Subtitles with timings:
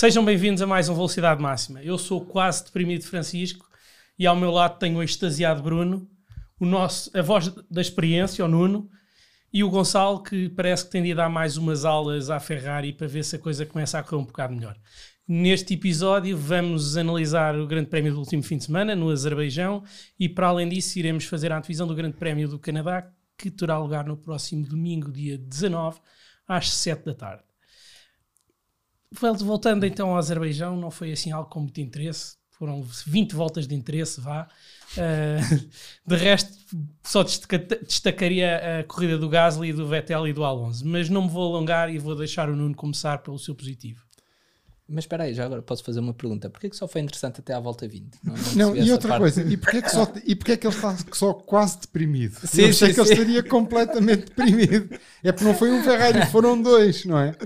[0.00, 1.82] Sejam bem-vindos a mais um Velocidade Máxima.
[1.82, 3.68] Eu sou quase deprimido Francisco
[4.18, 6.08] e ao meu lado tenho o extasiado Bruno,
[6.58, 8.88] o nosso, a voz da experiência, o Nuno,
[9.52, 13.08] e o Gonçalo, que parece que tem de dar mais umas aulas à Ferrari para
[13.08, 14.74] ver se a coisa começa a correr um bocado melhor.
[15.28, 19.84] Neste episódio vamos analisar o Grande Prémio do último fim de semana no Azerbaijão
[20.18, 23.06] e para além disso iremos fazer a antevisão do Grande Prémio do Canadá
[23.36, 26.00] que terá lugar no próximo domingo, dia 19,
[26.48, 27.49] às 7 da tarde.
[29.12, 33.74] Voltando então ao Azerbaijão, não foi assim algo com muito interesse, foram 20 voltas de
[33.74, 34.46] interesse, vá.
[34.92, 35.70] Uh,
[36.06, 36.52] de resto,
[37.02, 41.54] só destacaria a corrida do Gasly, do Vettel e do Alonso, mas não me vou
[41.54, 44.02] alongar e vou deixar o Nuno começar pelo seu positivo.
[44.92, 46.50] Mas espera aí, já agora posso fazer uma pergunta.
[46.50, 48.06] Porquê que só foi interessante até à volta 20?
[48.24, 49.20] Não, não, não e outra parte?
[49.20, 52.36] coisa, e porquê, que só, e porquê que ele está só quase deprimido?
[52.44, 54.90] Sim, eu sei que ele estaria completamente deprimido.
[55.22, 57.36] É porque não foi um Ferrari, foram dois, não é?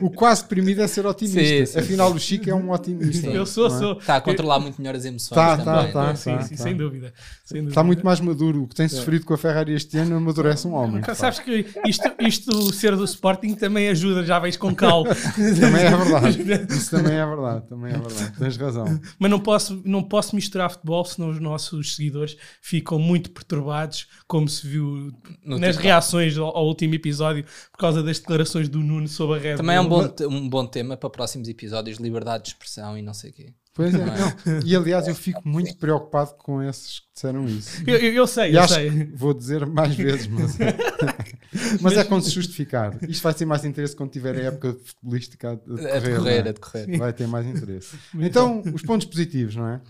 [0.00, 1.40] O quase deprimido é ser otimista.
[1.40, 3.26] Sim, sim, Afinal, o Chico é um otimista.
[3.26, 3.70] Eu sou, é?
[3.70, 3.98] sou.
[3.98, 5.38] Está a controlar muito melhor as emoções.
[5.38, 6.16] Está, está, está.
[6.16, 6.62] Sim, tá, sim, tá.
[6.62, 7.12] Sem, dúvida,
[7.44, 7.72] sem dúvida.
[7.72, 8.62] Está muito mais maduro.
[8.62, 11.02] O que tem sofrido com a Ferrari este ano amadurece um homem.
[11.14, 15.04] Sabes que isto, isto ser do Sporting também ajuda, já veis com cal.
[15.04, 16.69] também é verdade.
[16.70, 18.38] Isso também é verdade também é verdade.
[18.38, 19.00] Tens razão.
[19.18, 24.48] Mas não posso, não posso misturar futebol, senão os nossos seguidores ficam muito perturbados, como
[24.48, 25.12] se viu
[25.44, 25.84] no nas tipo...
[25.84, 29.76] reações ao, ao, último episódio, por causa das declarações do Nuno sobre a Red Também
[29.76, 33.30] é um bom, um bom tema para próximos episódios, liberdade de expressão e não sei
[33.30, 33.54] o quê.
[33.72, 34.04] Pois é, é?
[34.04, 34.60] Não.
[34.66, 37.82] e aliás eu fico muito preocupado com esses que disseram isso.
[37.86, 39.06] Eu, eu, eu sei, e eu sei.
[39.14, 42.98] Vou dizer mais vezes, mas, mas, mas, é com se justificar.
[43.08, 45.94] Isto vai ter mais interesse quando tiver a época futebolística a decorrer.
[45.94, 46.48] A decorrer, é?
[46.48, 46.98] a decorrer.
[46.98, 47.96] Vai ter mais interesse.
[48.14, 49.80] Então, os pontos positivos, não é?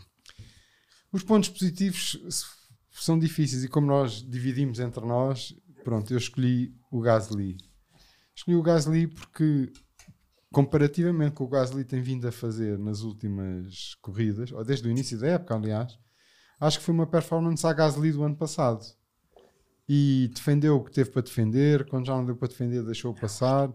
[1.12, 2.18] Os pontos positivos
[2.90, 7.56] são difíceis e como nós dividimos entre nós, pronto, eu escolhi o Gasly.
[8.34, 9.72] Escolhi o Gasly porque
[10.52, 15.18] comparativamente com o Gasly tem vindo a fazer nas últimas corridas, ou desde o início
[15.18, 15.98] da época, aliás,
[16.58, 18.84] acho que foi uma performance à Gasly do ano passado.
[19.88, 23.72] E defendeu o que teve para defender, quando já não deu para defender, deixou passar,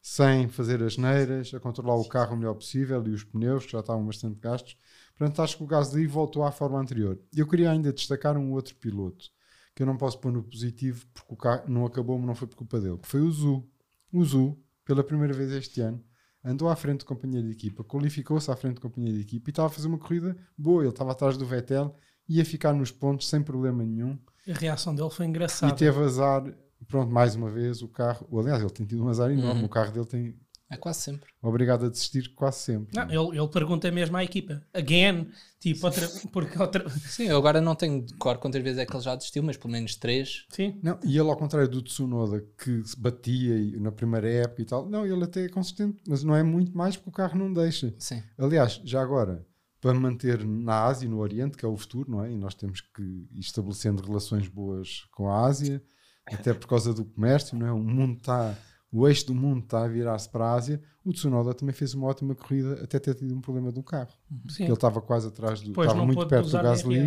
[0.00, 3.72] sem fazer as neiras, a controlar o carro o melhor possível e os pneus, que
[3.72, 4.76] já estavam bastante gastos.
[5.16, 7.18] Portanto, acho que o Gasly voltou à forma anterior.
[7.34, 9.26] Eu queria ainda destacar um outro piloto,
[9.74, 12.48] que eu não posso pôr no positivo, porque o carro não acabou, mas não foi
[12.48, 13.68] por culpa dele, que foi o Zu.
[14.10, 16.02] O Zu, pela primeira vez este ano,
[16.44, 19.52] andou à frente de companhia de equipa, qualificou-se à frente de companhia de equipa e
[19.52, 20.82] estava a fazer uma corrida boa.
[20.82, 21.94] Ele estava atrás do Vettel,
[22.28, 24.18] ia ficar nos pontos sem problema nenhum.
[24.48, 25.72] A reação dele foi engraçada.
[25.72, 26.44] E teve azar,
[26.88, 28.26] pronto, mais uma vez, o carro.
[28.38, 29.60] Aliás, ele tem tido um azar enorme.
[29.60, 29.66] Uhum.
[29.66, 30.36] O carro dele tem
[30.70, 31.28] é quase sempre.
[31.42, 32.96] Obrigado a desistir quase sempre.
[32.96, 34.62] Não, ele, ele pergunta mesmo à equipa.
[34.72, 35.28] Again.
[35.58, 36.88] Tipo, outra, porque outra...
[36.88, 39.56] Sim, eu agora não tenho de cor quantas vezes é que ele já desistiu, mas
[39.56, 40.46] pelo menos três.
[40.48, 40.78] Sim.
[40.82, 44.88] Não, e ele, ao contrário do Tsunoda, que se batia na primeira época e tal,
[44.88, 47.92] não, ele até é consistente, mas não é muito mais porque o carro não deixa.
[47.98, 48.22] Sim.
[48.38, 49.44] Aliás, já agora,
[49.80, 52.30] para manter na Ásia e no Oriente, que é o futuro, não é?
[52.30, 55.82] E nós temos que ir estabelecendo relações boas com a Ásia,
[56.26, 57.72] até por causa do comércio, não é?
[57.72, 58.56] O mundo está
[58.92, 62.08] o eixo do mundo está a virar-se para a Ásia, o Tsunoda também fez uma
[62.08, 64.10] ótima corrida até ter tido um problema do carro.
[64.48, 64.64] Sim.
[64.64, 65.72] Ele estava quase atrás do.
[65.72, 67.06] Pois estava muito perto do Gasly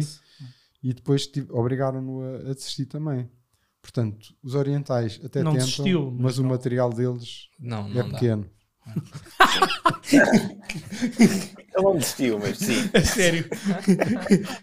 [0.81, 3.29] e depois obrigaram-no a, a, desistir também.
[3.81, 6.45] Portanto, os orientais até não tentam, desistiu, mas, mas não.
[6.45, 8.49] o material deles não, é pequeno.
[11.75, 12.89] Ele não desistiu, mas sim.
[12.93, 13.45] A sério.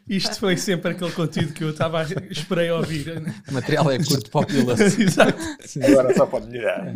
[0.09, 3.21] Isto foi sempre aquele conteúdo que eu estava a esperei ouvir.
[3.49, 4.79] O material é curto popular.
[4.79, 5.39] Exato.
[5.83, 6.95] Agora só pode melhorar.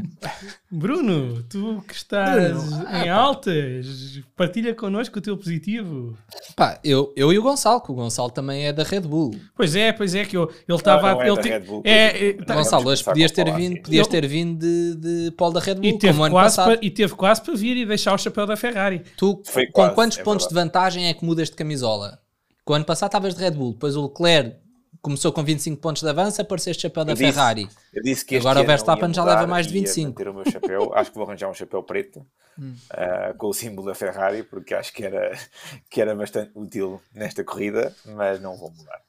[0.70, 2.56] Bruno, tu que estás
[3.04, 6.16] em altas, partilha connosco o teu positivo.
[6.54, 9.34] Pá, eu, eu e o Gonçalo, que o Gonçalo também é da Red Bull.
[9.56, 11.24] Pois é, pois é, que eu, ele estava.
[11.24, 14.94] é ele Bull, é, é, tá, Gonçalo, hoje podias ter vindo, podias ter vindo de,
[14.94, 17.86] de Paul da Red Bull, e teve, quase para, e teve quase para vir e
[17.86, 19.00] deixar o chapéu da Ferrari.
[19.16, 20.66] Tu, Foi com quase, quantos é pontos verdade.
[20.68, 22.20] de vantagem é que mudas de camisola?
[22.64, 24.56] Com o ano passado estavas de Red Bull, depois o Leclerc
[25.04, 27.66] começou com 25 pontos de avanço, apareceste chapéu da eu Ferrari.
[27.66, 30.16] Disse, eu disse que Agora o Verstappen já leva mais de 25.
[30.16, 33.88] Ter o meu chapéu, acho que vou arranjar um chapéu preto uh, com o símbolo
[33.88, 35.38] da Ferrari, porque acho que era,
[35.90, 39.02] que era bastante útil nesta corrida, mas não vou mudar.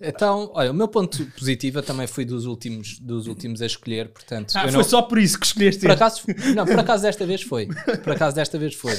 [0.00, 4.52] Então, olha, o meu ponto positivo também fui dos últimos, dos últimos a escolher, portanto...
[4.54, 4.84] Ah, foi não...
[4.84, 6.22] só por isso que escolheste por acaso,
[6.54, 7.68] Não, por acaso desta vez foi.
[8.02, 8.94] Por acaso desta vez foi.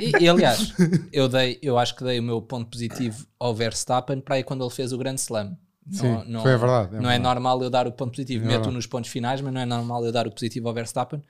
[0.00, 0.72] E, e, aliás,
[1.12, 4.64] eu, dei, eu acho que dei o meu ponto positivo ao Verstappen para aí quando
[4.64, 5.56] ele fez o Grand Slam.
[5.90, 6.96] Sim, não, não, foi verdade.
[6.96, 7.20] É não é verdade.
[7.20, 8.44] é normal eu dar o ponto positivo.
[8.44, 11.22] É Meto nos pontos finais, mas não é normal eu dar o positivo ao Verstappen,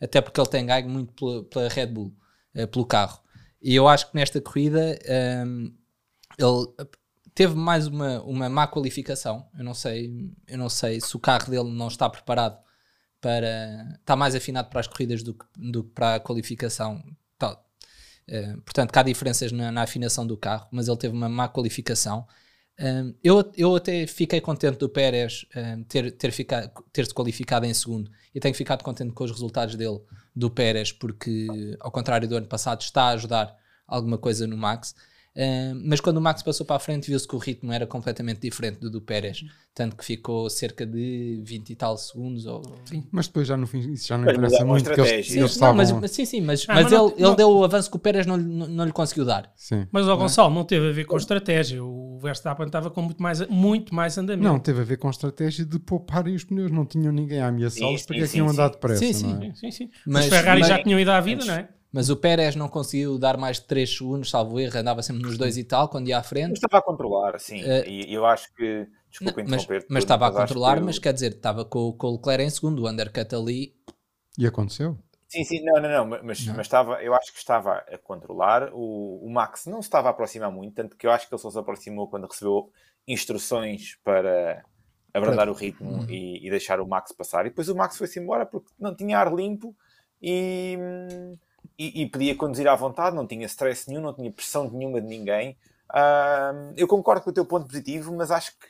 [0.00, 2.14] até porque ele tem ganho muito pela, pela Red Bull,
[2.54, 3.18] uh, pelo carro.
[3.60, 4.98] E eu acho que nesta corrida
[5.46, 5.72] um,
[6.38, 6.88] ele
[7.34, 9.48] teve mais uma, uma má qualificação.
[9.58, 12.58] Eu não sei, eu não sei se o carro dele não está preparado
[13.20, 13.96] para.
[14.00, 17.02] está mais afinado para as corridas do que, do que para a qualificação.
[17.38, 17.60] Tá.
[18.28, 22.26] Uh, portanto, há diferenças na, na, afinação do carro, mas ele teve uma má qualificação.
[22.78, 27.66] Um, eu, eu até fiquei contente do Pérez um, ter, ter, ficado, ter se qualificado
[27.66, 30.00] em segundo e tenho ficado contente com os resultados dele,
[30.34, 34.94] do Pérez, porque, ao contrário do ano passado, está a ajudar alguma coisa no Max.
[35.36, 38.40] Uh, mas quando o Max passou para a frente, viu-se que o ritmo era completamente
[38.40, 39.44] diferente do do Pérez,
[39.74, 42.46] tanto que ficou cerca de 20 e tal segundos.
[42.46, 42.62] Ou...
[42.84, 43.04] Sim.
[43.10, 44.84] Mas depois já no fim, isso já não interessa muito.
[44.84, 47.36] Porque eles, sim, eles não, mas, sim, sim, mas, ah, mas, mas ele, não, ele
[47.36, 49.50] deu o avanço que o Pérez não, não, não lhe conseguiu dar.
[49.56, 49.88] Sim.
[49.90, 51.82] Mas o Gonçalo não teve a ver com estratégia.
[51.82, 54.48] O Verstappen estava com muito mais, muito mais andamento.
[54.48, 56.70] Não, teve a ver com estratégia de pouparem os pneus.
[56.70, 59.04] Não tinham ninguém a ameaçá-los porque é que iam andar depressa.
[59.04, 59.46] Sim, sim.
[59.46, 59.54] É?
[59.54, 59.90] sim, sim.
[60.06, 61.68] Mas, os Ferrari mas, já tinham ido à vida, não é?
[61.94, 65.38] Mas o Pérez não conseguiu dar mais de 3 segundos, salvo erro, andava sempre nos
[65.38, 66.48] 2 e tal, quando ia à frente.
[66.48, 67.62] Mas estava a controlar, sim.
[67.62, 68.88] Uh, e eu acho que.
[69.08, 72.42] Desculpa não, mas, mas estava a controlar, mas quer dizer, estava com, com o Leclerc
[72.42, 73.76] em segundo, o undercut ali.
[74.36, 74.98] E aconteceu?
[75.28, 76.56] Sim, sim, não, não, não, mas, não.
[76.56, 78.70] mas estava, eu acho que estava a controlar.
[78.72, 81.40] O, o Max não se estava a aproximar muito, tanto que eu acho que ele
[81.40, 82.72] só se aproximou quando recebeu
[83.06, 84.64] instruções para
[85.14, 86.10] abrandar o ritmo uhum.
[86.10, 87.46] e, e, deixar o Max passar.
[87.46, 89.76] E depois o Max foi-se embora porque não tinha ar limpo
[90.20, 90.76] e.
[90.76, 91.34] Hum,
[91.78, 95.08] e, e, podia conduzir à vontade, não tinha stress nenhum, não tinha pressão nenhuma de
[95.08, 95.56] ninguém.
[95.90, 98.66] Uh, eu concordo com o teu ponto positivo, mas acho que,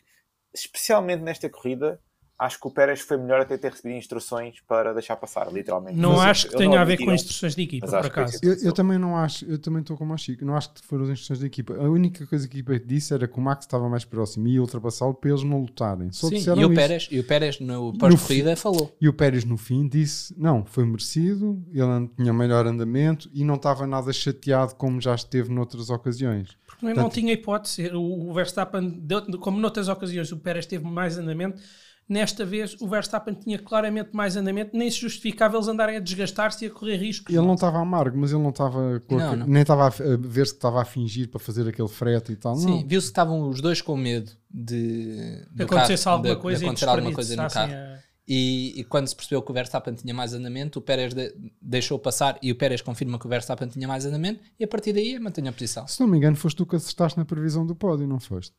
[0.54, 2.00] especialmente nesta corrida,
[2.38, 5.98] acho que o Pérez foi melhor até ter recebido instruções para deixar passar, literalmente.
[5.98, 8.38] Não mas acho que tenha a ver com instruções de equipa, por acaso.
[8.42, 11.04] Eu, eu, também não acho, eu também estou como a Chico, não acho que foram
[11.04, 11.74] as instruções de equipa.
[11.74, 14.54] A única coisa que a equipa disse era que o Max estava mais próximo e
[14.54, 16.10] ia ultrapassá-lo para eles não lutarem.
[16.10, 18.94] Só Sim, e o, Pérez, e o Pérez no pós-corrida falou.
[19.00, 23.54] E o Pérez no fim disse, não, foi merecido, ele tinha melhor andamento e não
[23.54, 26.56] estava nada chateado como já esteve noutras ocasiões.
[26.66, 31.16] Porque não, não tinha hipótese, o Verstappen, deu, como noutras ocasiões o Pérez teve mais
[31.16, 31.60] andamento,
[32.06, 36.64] Nesta vez o Verstappen tinha claramente mais andamento, nem se justificava eles andarem a desgastar-se
[36.64, 37.34] e a correr riscos.
[37.34, 39.02] Ele não estava amargo, mas ele não estava
[39.46, 42.56] nem estava a ver se estava a fingir para fazer aquele frete e tal.
[42.56, 46.58] Sim, viu-se que estavam os dois com medo de, de acontecesse carro, alguma, de, coisa,
[46.58, 47.72] de acontecer alguma coisa no carro.
[47.72, 48.04] A...
[48.26, 51.98] E, e, quando se percebeu que o Verstappen tinha mais andamento, o Pérez de, deixou
[51.98, 55.18] passar e o Pérez confirma que o Verstappen tinha mais andamento e a partir daí
[55.18, 55.86] mantém a posição.
[55.86, 58.54] Se não me engano, foste tu que acertaste na previsão do pódio, não foste?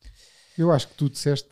[0.56, 1.50] Eu acho que tu disseste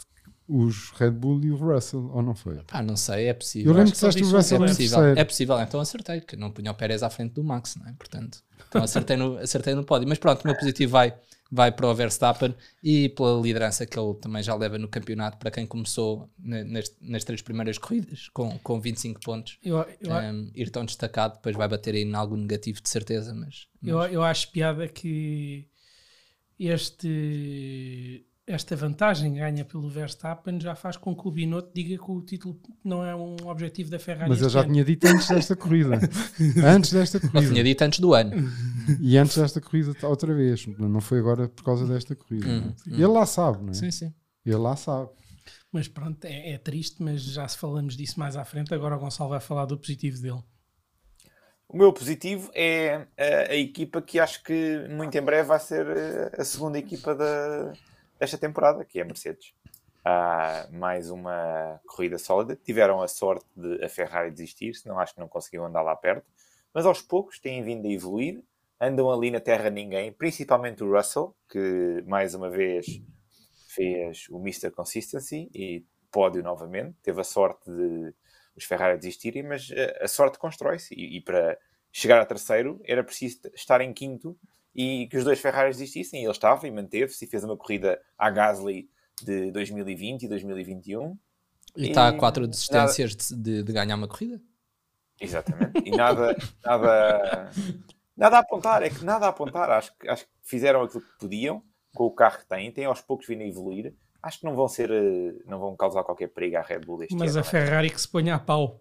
[0.49, 2.61] os Red Bull e o Russell, ou não foi?
[2.70, 3.73] Ah, não sei, é possível.
[3.73, 6.70] Eu lembro que disseste o Russell é possível, é possível, então acertei, que não punha
[6.70, 7.93] o Pérez à frente do Max, não é?
[7.94, 10.06] Portanto, então acertei no, acertei no pódio.
[10.08, 11.14] Mas pronto, o meu positivo vai,
[11.50, 15.50] vai para o Verstappen e pela liderança que ele também já leva no campeonato, para
[15.50, 19.58] quem começou nas, nas três primeiras corridas com, com 25 pontos.
[19.62, 23.35] Eu, eu, um, ir tão destacado, depois vai bater aí em algo negativo de certeza,
[23.35, 23.67] mas...
[23.81, 23.90] mas...
[23.90, 25.67] Eu, eu acho piada que
[26.58, 32.20] este esta vantagem ganha pelo Verstappen já faz com que o Binotto diga que o
[32.20, 34.29] título não é um objetivo da Ferrari.
[34.29, 34.73] Mas ele já ano.
[34.73, 35.99] tinha dito antes desta corrida.
[36.64, 37.38] antes desta corrida.
[37.38, 38.32] Ele tinha dito antes do ano.
[39.00, 40.67] E antes desta corrida outra vez.
[40.67, 42.46] Não foi agora por causa desta corrida.
[42.46, 42.94] Hum, hum.
[42.94, 43.75] Ele lá sabe, não é?
[43.75, 44.14] Sim, sim.
[44.44, 45.08] Ele lá sabe.
[45.73, 48.75] Mas pronto, é, é triste, mas já se falamos disso mais à frente.
[48.75, 50.43] Agora o Gonçalo vai falar do positivo dele.
[51.67, 55.87] O meu positivo é a, a, equipa que acho que muito em breve vai ser
[55.87, 57.73] eh, a segunda equipa da,
[58.19, 59.55] desta temporada, que é a Mercedes.
[60.06, 62.56] Uh, mais uma corrida sólida.
[62.56, 66.26] Tiveram a sorte de a Ferrari desistir, senão acho que não conseguiam andar lá perto.
[66.72, 68.43] Mas aos poucos têm vindo a evoluir,
[68.81, 72.87] andam ali na terra ninguém, principalmente o Russell, que mais uma vez
[73.68, 74.71] fez o Mr.
[74.71, 76.97] Consistency e pódio novamente.
[77.02, 78.12] Teve a sorte de
[78.56, 79.68] os Ferrari desistirem, mas
[80.00, 81.59] a sorte constrói-se e, e para
[81.90, 84.37] chegar a terceiro era preciso estar em quinto
[84.75, 88.00] e que os dois Ferraris desistissem, e ele estava e manteve-se e fez uma corrida
[88.19, 88.88] à Gasly
[89.23, 91.16] de 2020 e 2021.
[91.76, 93.43] E, e está a quatro desistências nada...
[93.43, 94.40] de, de, ganhar uma corrida.
[95.21, 95.83] Exatamente.
[95.85, 97.50] E nada, nada,
[98.16, 99.71] nada a apontar, é que nada a apontar.
[99.71, 101.62] Acho, acho que fizeram aquilo que podiam
[101.95, 104.66] com o carro que têm, têm aos poucos vindo a evoluir acho que não vão
[104.66, 107.50] ser, eh, não vão causar qualquer perigo à Red Bull este Mas ano, a é?
[107.50, 108.81] Ferrari que se ponha a pau.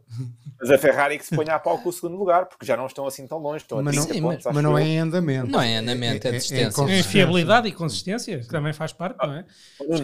[0.58, 2.86] Mas a Ferrari que se ponha a pau com o segundo lugar, porque já não
[2.86, 4.46] estão assim tão longe, estão mas a 30 não, pontos.
[4.46, 5.52] Mas, não é em andamento.
[5.52, 6.84] Não é em andamento, é, é, é distância.
[6.90, 9.46] É, é fiabilidade e consistência, que também faz parte, não é?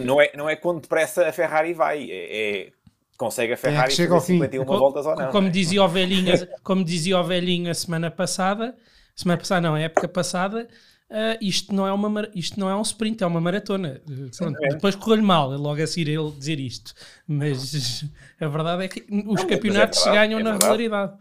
[0.04, 2.72] Não é, não é quando depressa a Ferrari vai, é, é
[3.16, 4.68] consegue a Ferrari chega ao 51 fim.
[4.68, 5.30] voltas ou não.
[5.30, 8.76] Como dizia o velhinho, como dizia o velhinho a semana passada,
[9.16, 10.68] semana passada não, a época passada,
[11.10, 14.00] Uh, isto, não é uma, isto não é um sprint, é uma maratona.
[14.38, 16.94] Pronto, depois correu-lhe mal, logo a seguir ele dizer isto.
[17.26, 18.04] Mas
[18.40, 21.18] a verdade é que os não, campeonatos é verdade, ganham é na regularidade.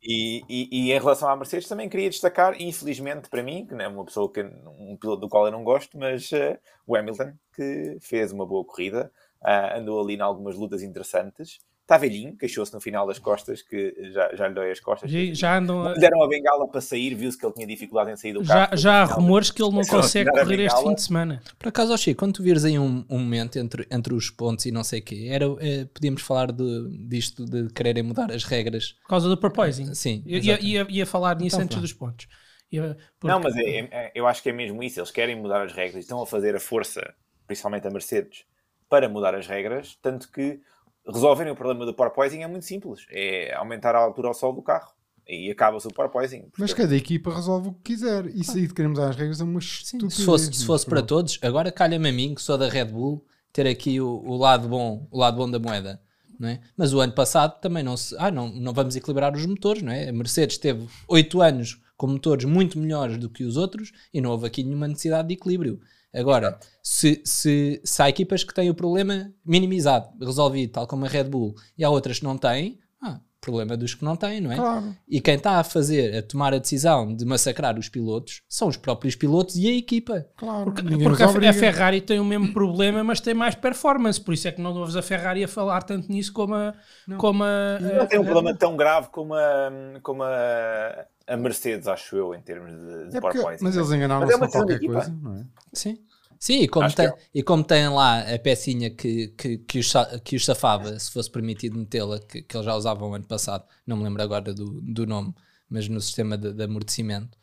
[0.00, 3.84] E, e, e, em relação à Mercedes também queria destacar, infelizmente para mim, que não
[3.84, 6.56] é uma pessoa que um piloto do qual eu não gosto, mas uh,
[6.86, 9.10] o Hamilton, que fez uma boa corrida,
[9.42, 13.94] uh, andou ali em algumas lutas interessantes Está velhinho, queixou-se no final das costas, que
[14.12, 15.08] já, já lhe dói as costas.
[15.08, 15.82] Já, já andam.
[15.86, 18.66] a- Deram a bengala para sair, viu-se que ele tinha dificuldade em sair do Já,
[18.66, 18.76] carro.
[18.76, 21.40] já há rumores que ele não consegue correr este fim de semana.
[21.56, 24.72] Por acaso, Chico, quando tu vires aí um, um momento entre, entre os pontos e
[24.72, 28.94] não sei o quê, era, eh, podíamos falar de, disto de quererem mudar as regras.
[29.02, 29.94] Por causa do porpoising.
[29.94, 32.26] Sim, Eu ia, ia, ia falar nisso Então, antes dos pontos.
[32.72, 34.98] Ia- porque- Não, mas é- é- é- eu acho que é mesmo isso.
[34.98, 37.14] Eles querem mudar as regras, estão a fazer a força,
[37.46, 38.44] principalmente a Mercedes,
[38.88, 40.58] para mudar as regras, tanto que
[41.06, 43.06] resolverem o problema do porpoising é muito simples.
[43.10, 44.92] É aumentar a altura ao sol do carro.
[45.28, 46.44] E acaba-se o porpoising.
[46.56, 48.26] Mas cada equipa resolve o que quiser.
[48.26, 50.14] Isso aí de queremos às regras é uma estupidez.
[50.14, 53.24] se fosse, se fosse para todos, agora calha-me a mim, que sou da Red Bull,
[53.52, 56.00] ter aqui o, o lado bom, o lado bom da moeda.
[56.38, 56.60] Não é?
[56.76, 58.14] Mas o ano passado também não se.
[58.18, 60.10] Ah, não, não vamos equilibrar os motores, não é?
[60.10, 64.30] A Mercedes teve 8 anos com motores muito melhores do que os outros e não
[64.30, 65.80] houve aqui nenhuma necessidade de equilíbrio.
[66.14, 71.08] Agora, se, se, se há equipas que têm o problema minimizado, resolvido, tal como a
[71.08, 74.50] Red Bull, e há outras que não têm, ah, problema dos que não têm, não
[74.50, 74.56] é?
[74.56, 74.96] Claro.
[75.06, 78.76] E quem está a fazer, a tomar a decisão de massacrar os pilotos, são os
[78.78, 80.26] próprios pilotos e a equipa.
[80.36, 80.72] Claro.
[80.72, 81.52] Porque, porque a, a.
[81.52, 84.20] Ferrari tem o mesmo problema, mas tem mais performance.
[84.20, 86.74] Por isso é que não ouves a Ferrari a falar tanto nisso como a.
[87.18, 89.70] Como a, Não tem um a- problema tão grave como a,
[90.02, 93.64] como a, a Mercedes, acho eu, em termos de, de É porque- porpoising.
[93.64, 95.28] mas eles é enganaram-se uma com qualquer segunda coisa, equipa.
[95.30, 95.46] não é?
[95.72, 95.98] Sim.
[96.38, 99.90] Sim, e como, tem, que e como tem lá a pecinha que, que, que, os,
[100.22, 103.96] que os safava, se fosse permitido metê-la, que, que eles já usavam ano passado, não
[103.96, 105.34] me lembro agora do, do nome,
[105.68, 107.38] mas no sistema de, de amortecimento,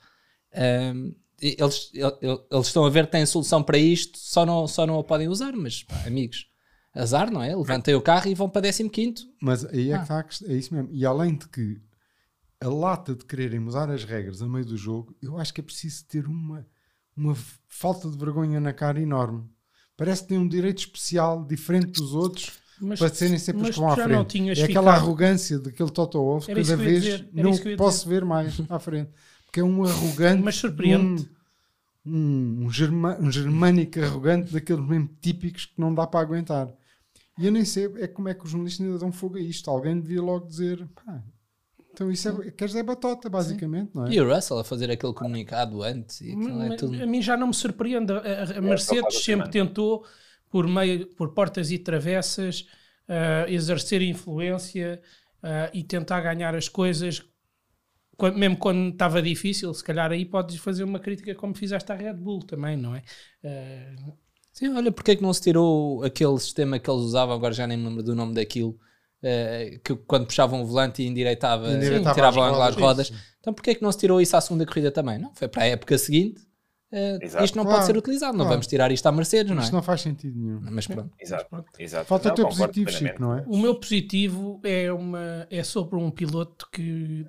[1.42, 4.68] e eles, el- el- eles estão a ver que têm solução para isto, só não,
[4.68, 6.48] só não a podem usar, mas pá, amigos,
[6.94, 7.54] azar, não é?
[7.56, 9.98] Levantem o carro e vão para 15 Mas aí é Ah.
[9.98, 10.90] que está é isso mesmo.
[10.92, 11.82] E além de que
[12.64, 15.64] a lata de quererem mudar as regras a meio do jogo, eu acho que é
[15.64, 16.66] preciso ter uma,
[17.16, 17.36] uma
[17.68, 19.44] falta de vergonha na cara enorme.
[19.98, 22.52] Parece que tem um direito especial diferente dos outros
[22.82, 24.40] Mas- para serem sempre os mas que vão à frente.
[24.50, 29.12] é aquela ficado- arrogância daquele Toto Wolff cada vez não posso ver mais à frente.
[29.46, 30.42] Porque é um arrogante.
[30.42, 31.30] Mas surpreende.
[32.06, 36.68] Um, um, um, germa- um germânico arrogante daqueles mesmo típicos que não dá para aguentar.
[37.38, 39.70] E eu nem sei é como é que os jornalistas ainda dão fogo a isto.
[39.70, 41.24] Alguém devia logo dizer, pá,
[41.94, 44.14] então isso é, queres é batota, basicamente, não é?
[44.14, 47.02] E o Russell a fazer aquele comunicado antes, e aquilo é tudo...
[47.02, 48.12] A mim já não me surpreende.
[48.12, 49.52] A, faz Mercedes assim, sempre mano.
[49.52, 50.06] tentou,
[50.50, 52.66] por, meio, por portas e travessas,
[53.08, 55.02] ah, exercer influência
[55.42, 57.24] ah, e tentar ganhar as coisas,
[58.18, 59.74] quando- mesmo quando estava difícil.
[59.74, 63.04] Se calhar aí podes fazer uma crítica como fizeste à Red Bull também, não é?
[63.44, 64.14] Ah,
[64.52, 67.66] Sim, olha, porque é que não se tirou aquele sistema que eles usavam, agora já
[67.66, 68.80] nem me lembro do nome daquilo,
[69.24, 73.14] eh, que quando puxavam o volante e endireitava, Endireitava tiravam as ângulo às rodas.
[73.40, 75.18] Então porquê é que não se tirou isso à segunda corrida também?
[75.18, 76.42] Não, foi para a época seguinte,
[76.92, 77.44] Exato.
[77.44, 78.52] isto não Claro, pode ser utilizado, não claro.
[78.52, 79.64] vamos tirar isto à Mercedes, não é?
[79.64, 80.60] Isto não faz sentido nenhum.
[80.62, 81.12] Mas pronto.
[81.20, 82.06] Exato, exato.
[82.06, 82.92] Falta o Não, teu concordo positivo.
[82.92, 83.44] Chico, não é?
[83.48, 87.26] O meu positivo é, uma, é sobre um piloto que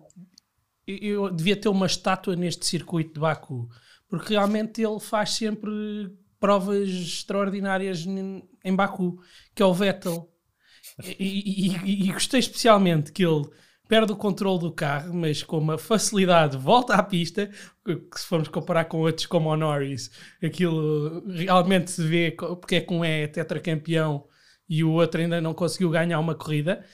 [0.87, 3.69] eu devia ter uma estátua neste circuito de Baku,
[4.07, 5.73] porque realmente ele faz sempre
[6.39, 9.19] provas extraordinárias em Baku,
[9.55, 10.29] que é o Vettel.
[11.03, 13.45] E, e- e- gostei especialmente que ele
[13.89, 17.51] perde o controle do carro, mas com uma facilidade volta à pista,
[17.85, 20.11] que se formos comparar com outros como o Norris,
[20.43, 24.27] aquilo realmente se vê porque é que um é tetracampeão
[24.69, 26.85] e o outro ainda não conseguiu ganhar uma corrida.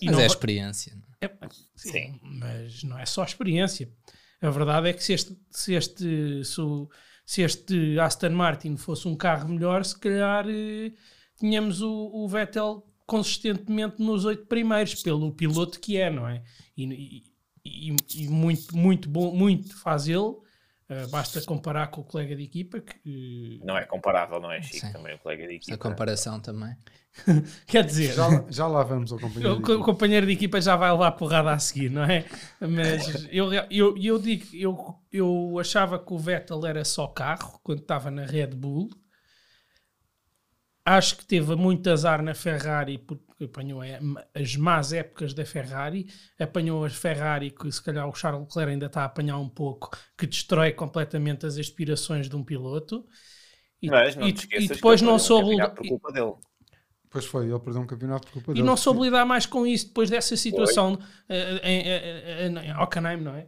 [0.00, 0.92] e Mas não é experiência.
[1.20, 1.26] é?
[1.26, 1.30] é,
[1.76, 2.20] sim, Sim.
[2.22, 3.88] mas não é só experiência.
[4.40, 6.88] A verdade é que se este, se este, se o-
[7.26, 10.92] se este Aston Martin fosse um carro melhor, se calhar eh,
[11.38, 16.42] tínhamos o, o Vettel consistentemente nos oito primeiros, pelo piloto que é, não é?
[16.76, 17.24] E,
[17.64, 20.36] e- e- muito, muito bom, muito faz ele.
[20.90, 24.86] eh, basta comparar com o colega de equipa que Não é comparável, não é, Chico?
[24.86, 24.92] Sim.
[24.92, 25.76] Também o colega de equipa.
[25.76, 26.74] comparação também.
[27.66, 29.54] quer dizer, Já, já lá vamos ao companheiro.
[29.54, 29.84] O, de equipa.
[29.84, 32.24] companheiro de equipa já vai levar porrada a seguir, não é?
[32.60, 37.80] Mas eu, eu, eu digo, eu, eu achava que o Vettel era só carro quando
[37.80, 38.88] estava na Red Bull.
[40.90, 43.80] Acho que teve muito azar na Ferrari porque apanhou
[44.34, 46.06] as más épocas da Ferrari.
[46.38, 49.90] Apanhou as Ferrari que se calhar o Charles Leclerc ainda está a apanhar um pouco,
[50.16, 53.06] que destrói completamente as aspirações de um piloto.
[53.82, 56.34] E, Mas não e- te e depois não perdeu um soube campeonato por culpa dele.
[57.10, 58.66] Pois foi, ele perdeu um campeonato por culpa E dele.
[58.66, 63.20] não soube lidar mais com isso depois dessa situação eh, em, em, em, em Hockenheim,
[63.20, 63.46] não é?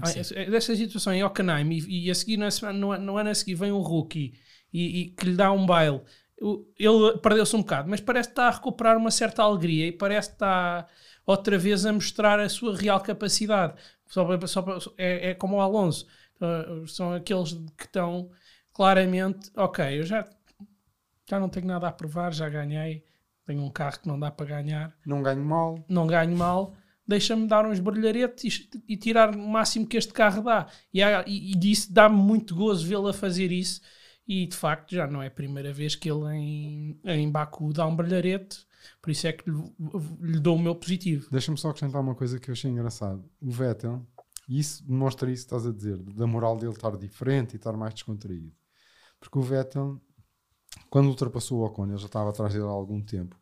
[0.00, 0.20] Ah, sim.
[0.20, 3.34] essa- Dessa situação em Hockenheim e, e a seguir, na semana, no, no ano a
[3.34, 4.34] seguir, vem um rookie
[4.72, 6.02] e, e que lhe dá um baile.
[6.78, 10.30] Ele perdeu-se um bocado, mas parece que está a recuperar uma certa alegria e parece
[10.30, 10.86] que está
[11.24, 13.74] outra vez a mostrar a sua real capacidade.
[14.06, 16.06] Só para- só para- é, é como o Alonso,
[16.40, 18.28] Uh, são aqueles que estão
[18.72, 20.28] claramente, ok, eu já,
[21.28, 23.04] já não tenho nada a provar, já ganhei,
[23.46, 25.84] tenho um carro que não dá para ganhar, Não ganho mal.
[25.88, 26.74] não ganho mal,
[27.06, 30.66] deixa-me dar uns brilharetes e, e tirar o máximo que este carro dá.
[30.92, 33.80] E, há- e, e isso dá-me muito gozo vê-lo a fazer isso.
[34.26, 37.86] E de facto já não é a primeira vez que ele em, em Baku dá
[37.86, 38.66] um brilharete,
[39.00, 39.62] por isso é que lhe,
[40.20, 41.28] lhe dou o meu positivo.
[41.30, 43.24] Deixa-me só acrescentar uma coisa que eu achei engraçado.
[43.40, 44.06] O Vettel,
[44.48, 47.94] isso demonstra isso que estás a dizer, da moral dele estar diferente e estar mais
[47.94, 48.52] descontraído.
[49.20, 50.00] Porque o Vettel,
[50.90, 53.38] quando ultrapassou o Ocon, ele já estava atrás dele há algum tempo,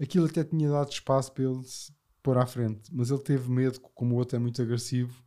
[0.00, 3.80] aquilo até tinha dado espaço para ele se pôr à frente, mas ele teve medo,
[3.80, 5.22] como o outro é muito agressivo,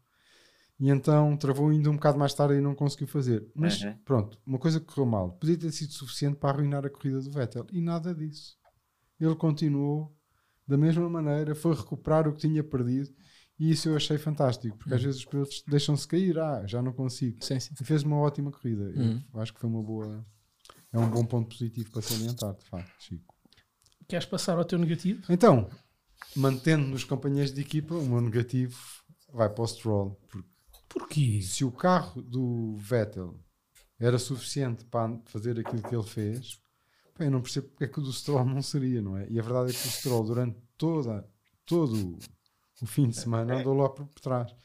[0.79, 3.47] e então travou ainda um bocado mais tarde e não conseguiu fazer.
[3.55, 3.95] Mas Uhum.
[4.03, 7.31] pronto, uma coisa que correu mal, podia ter sido suficiente para arruinar a corrida do
[7.31, 8.57] Vettel, e nada disso.
[9.19, 10.13] Ele continuou
[10.67, 13.13] da mesma maneira, foi recuperar o que tinha perdido,
[13.57, 16.91] e isso eu achei fantástico, porque às vezes os pilotos deixam-se cair, ah, já não
[16.91, 17.37] consigo.
[17.45, 17.73] Sim, sim.
[17.79, 18.83] E fez uma ótima corrida.
[18.93, 19.23] Eu Uhum.
[19.35, 20.25] acho que foi uma boa.
[20.91, 23.33] É um bom ponto positivo para salientar, de facto, Chico.
[24.07, 25.23] Queres passar ao teu negativo?
[25.29, 25.69] Então,
[26.35, 28.77] mantendo nos companheiros de equipa, o meu negativo
[29.33, 30.19] vai para o Stroll.
[30.29, 30.47] Porque
[30.97, 31.41] Porquê?
[31.41, 33.37] se o carro do Vettel
[33.99, 36.61] era suficiente para fazer aquilo que ele fez,
[37.13, 39.27] pá, eu não percebo porque é que o do Stroll não seria, não é?
[39.29, 41.27] E a verdade é que o Stroll, durante toda,
[41.65, 42.17] todo
[42.81, 44.55] o fim de semana, andou lá por trás.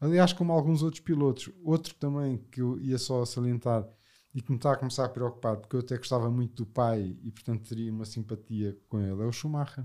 [0.00, 3.86] Aliás, como alguns outros pilotos, outro também que eu ia só salientar
[4.34, 7.16] e que me está a começar a preocupar, porque eu até gostava muito do pai
[7.22, 9.84] e, portanto, teria uma simpatia com ele, é o Schumacher.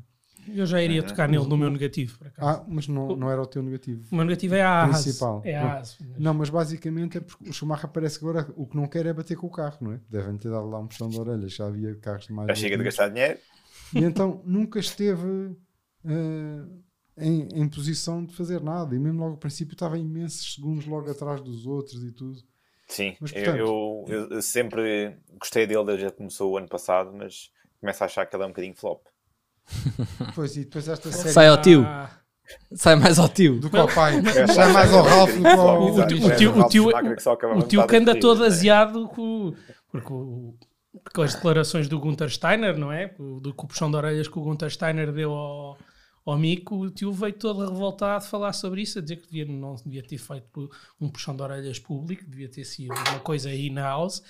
[0.53, 2.47] Eu já iria tocar nele no meu negativo, por acaso.
[2.61, 4.03] Ah, mas não, não era o teu negativo.
[4.11, 5.03] O meu negativo é a Haas.
[5.03, 5.41] Principal.
[5.45, 5.97] É a Haas.
[6.17, 9.13] Não, mas basicamente é porque o Schumacher parece que agora o que não quer é
[9.13, 9.99] bater com o carro, não é?
[10.09, 12.47] Devem ter dado lá um puxão de orelhas, já havia carros de mais.
[12.49, 13.39] Já chega de gastar dinheiro.
[13.93, 15.55] E então nunca esteve
[16.05, 16.65] eh,
[17.17, 18.95] em, em posição de fazer nada.
[18.95, 22.39] E mesmo logo ao princípio estava imensos segundos logo atrás dos outros e tudo.
[22.87, 26.67] Sim, Mas, eu- portanto- eu, eu- eu sempre gostei dele desde que começou o ano
[26.67, 27.49] passado, mas
[27.79, 29.01] começo a achar que ele é um bocadinho flop.
[30.33, 31.83] Pois, e depois esta série Sai ao tio.
[31.85, 32.09] Ah,
[32.75, 33.59] Sai mais ao tio.
[33.59, 34.13] do que ao pai.
[34.53, 37.63] Sai mais ao Ralph do que ao O tio- o tio- o tio- que O
[37.63, 39.53] tio que anda todo aziado com,
[39.91, 40.53] porque o-
[41.13, 43.07] com as declarações do Gunter Steiner, não é?
[43.41, 45.77] Do com o puxão de orelhas que o Gunter Steiner deu ao,
[46.25, 49.45] ao Mico, o tio veio todo revoltado a falar sobre isso, a dizer que devia,
[49.45, 50.69] não devia ter feito
[51.01, 54.21] um puxão de orelhas público, devia ter sido uma coisa in-house,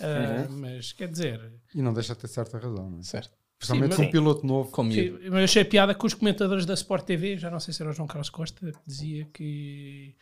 [0.00, 0.56] Uhum.
[0.60, 3.02] mas quer dizer, E não deixa de ter certa razão, não é?
[3.02, 3.30] Certo.
[3.66, 4.70] Principalmente um piloto novo.
[4.70, 5.30] Como Sim, eu.
[5.32, 7.94] mas achei piada com os comentadores da Sport TV, já não sei se era o
[7.94, 10.14] João Carlos Costa, que dizia que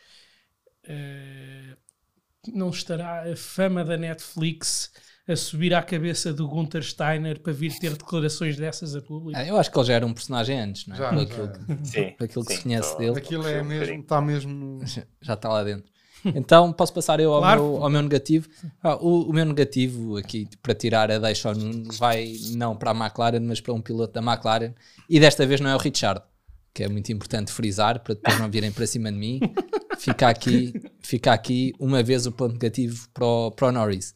[0.83, 1.75] eh,
[2.53, 4.91] não estará a fama da Netflix
[5.27, 9.39] a subir à cabeça do Gunter Steiner para vir ter declarações dessas a público.
[9.39, 10.99] Ah, eu acho que ele já era um personagem antes, não é?
[10.99, 11.59] Já, Por já aquilo, era.
[11.77, 13.17] que, Sim, aquilo que sim, se conhece tô- dele.
[13.17, 14.79] Aquilo é mesmo, está mesmo no.
[15.21, 15.91] já está lá dentro.
[16.25, 17.61] Então posso passar eu ao, Claro.
[17.63, 18.47] meu, ao meu negativo.
[18.83, 22.91] Ah, o, o meu negativo aqui para tirar a deixa ao Nuno vai não para
[22.91, 24.73] a McLaren, mas para um piloto da McLaren.
[25.09, 26.21] E desta vez não é o Richard,
[26.73, 29.39] que é muito importante frisar para depois não virem para cima de mim.
[29.97, 34.15] Fica aqui, fica aqui uma vez o ponto negativo para o, para o Norris.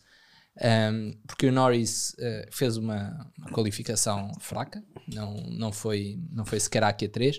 [0.57, 6.61] Um, porque o Norris eh, fez uma, uma qualificação fraca, não, não, foi, não foi
[6.61, 7.35] sequer a Q3,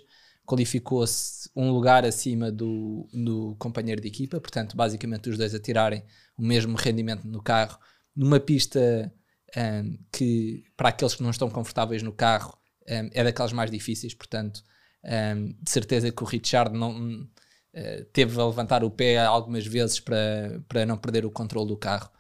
[0.46, 6.04] qualificou-se um lugar acima do, do companheiro de equipa, portanto, basicamente os dois a tirarem
[6.38, 7.78] o mesmo rendimento no carro,
[8.14, 9.12] numa pista
[9.56, 12.56] um, que, para aqueles que não estão confortáveis no carro,
[12.88, 14.62] um, é daquelas mais difíceis, portanto,
[15.04, 17.26] um, de certeza que o Richard não.
[17.74, 21.76] eh, teve a levantar o pé algumas vezes para, para não perder o controle do
[21.76, 22.10] carro.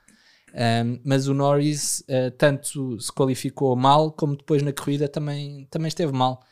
[0.54, 5.88] Um, mas o Norris uh, tanto se qualificou mal como depois na corrida também, também
[5.88, 6.42] esteve mal.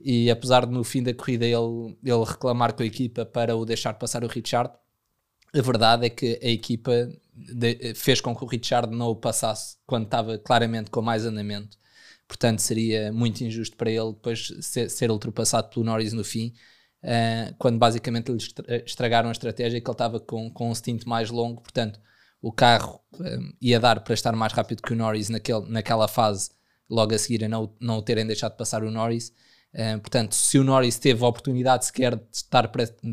[0.00, 3.64] E apesar de no fim da corrida ele, ele reclamar com a equipa para o
[3.64, 4.72] deixar passar o Richard,
[5.54, 9.76] a verdade é que a equipa de- fez com que o Richard não o passasse
[9.86, 11.78] quando estava claramente com mais andamento.
[12.28, 16.52] Portanto, seria muito injusto para ele depois ser, ser ultrapassado pelo Norris no fim,
[17.04, 21.04] uh, quando basicamente lhe estra- estragaram a estratégia que ele estava com, com um stint
[21.04, 21.62] mais longo.
[21.62, 22.00] Portanto,
[22.42, 26.50] o carro um, ia dar para estar mais rápido que o Norris naquele, naquela fase,
[26.90, 29.32] logo a seguir a não, não o terem deixado passar o Norris.
[29.76, 32.70] Um, portanto, se o Norris teve a oportunidade sequer de estar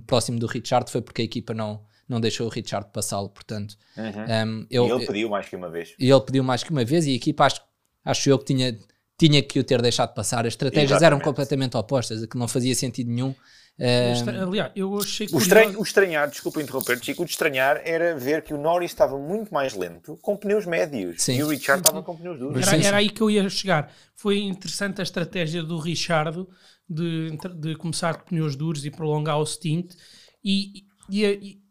[0.08, 3.30] próximo do Richard, foi porque a equipa não, não deixou o Richard passá-lo.
[3.30, 5.93] Portanto, um, E eu, ele pediu mais que uma vez.
[5.99, 7.62] e ele pediu mais que uma vez e a equipa acho,
[8.06, 8.78] acho eu que tinha,
[9.17, 10.45] tinha que o ter deixado passar.
[10.45, 11.23] As estratégias eram Exatamente.
[11.26, 13.36] completamente opostas, que não fazia sentido nenhum.
[13.80, 18.16] Aliás, eu achei O, curioso- estranho, o estranhar, desculpa interromper, Chico, o de estranhar era
[18.18, 21.38] ver que o Norris estava muito mais lento com pneus médios Sim.
[21.38, 22.68] e o Richard estava com pneus duros.
[22.68, 23.92] Era, era aí que eu ia chegar.
[24.16, 26.48] Foi interessante a estratégia do Richardo
[26.88, 29.94] de, de começar com pneus duros e prolongar o stint.
[30.44, 31.64] E, e, e-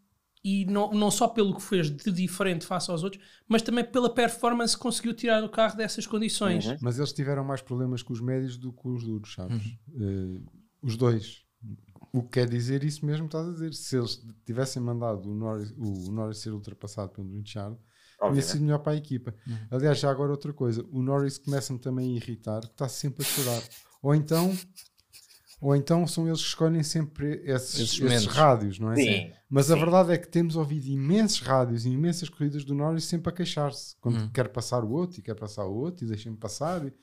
[0.45, 4.13] e não, não só pelo que fez de diferente face aos outros, mas também pela
[4.13, 6.65] performance que conseguiu tirar do carro dessas condições.
[6.65, 6.75] Uhum.
[6.81, 9.61] Mas eles tiveram mais problemas com os médios do que com os duros, sabes?
[9.95, 10.41] Eh,
[10.81, 11.42] os dois.
[12.13, 13.73] O que quer dizer isso mesmo que estás a dizer.
[13.73, 18.51] Se eles tivessem mandado o Norris, o Norris ser ultrapassado pelo Richard, tinha Obviamente.
[18.51, 19.33] sido melhor para a equipa.
[19.71, 23.27] Aliás, já agora outra coisa, o Norris começa-me também a irritar, que está sempre a
[23.27, 23.63] chorar.
[24.03, 24.55] Ou então,
[25.59, 28.95] ou então são eles que escolhem sempre esses, Esses esses rádios, não é?
[28.95, 29.31] Sim.
[29.49, 29.79] Mas a Sim.
[29.79, 33.95] verdade é que temos ouvido imensos rádios e imensas corridas do Norris sempre a queixar-se.
[33.99, 34.29] Quando Hum.
[34.31, 36.85] quer passar o outro e quer passar o outro e deixem-me passar.
[36.85, 36.93] E-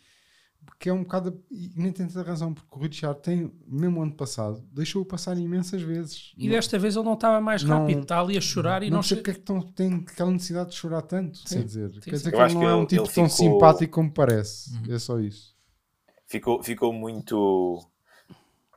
[0.67, 1.43] Porque é um bocado.
[1.51, 5.83] E nem tem tanta razão, porque o Richard tem, mesmo ano passado, deixou-o passar imensas
[5.83, 6.33] vezes.
[6.39, 8.97] E desta vez ele não estava mais Não- rápido, está ali a chorar e não,
[8.97, 11.41] não, sei porque é que tão, tem aquela necessidade de chorar tanto.
[11.47, 13.29] Quer dizer, quer dizer Eu que ele não que é um ele- tipo ele tão
[13.29, 14.71] ficou- simpático como parece.
[14.75, 14.95] Uhum.
[14.95, 15.55] É só isso.
[16.27, 17.85] ficou, ficou muito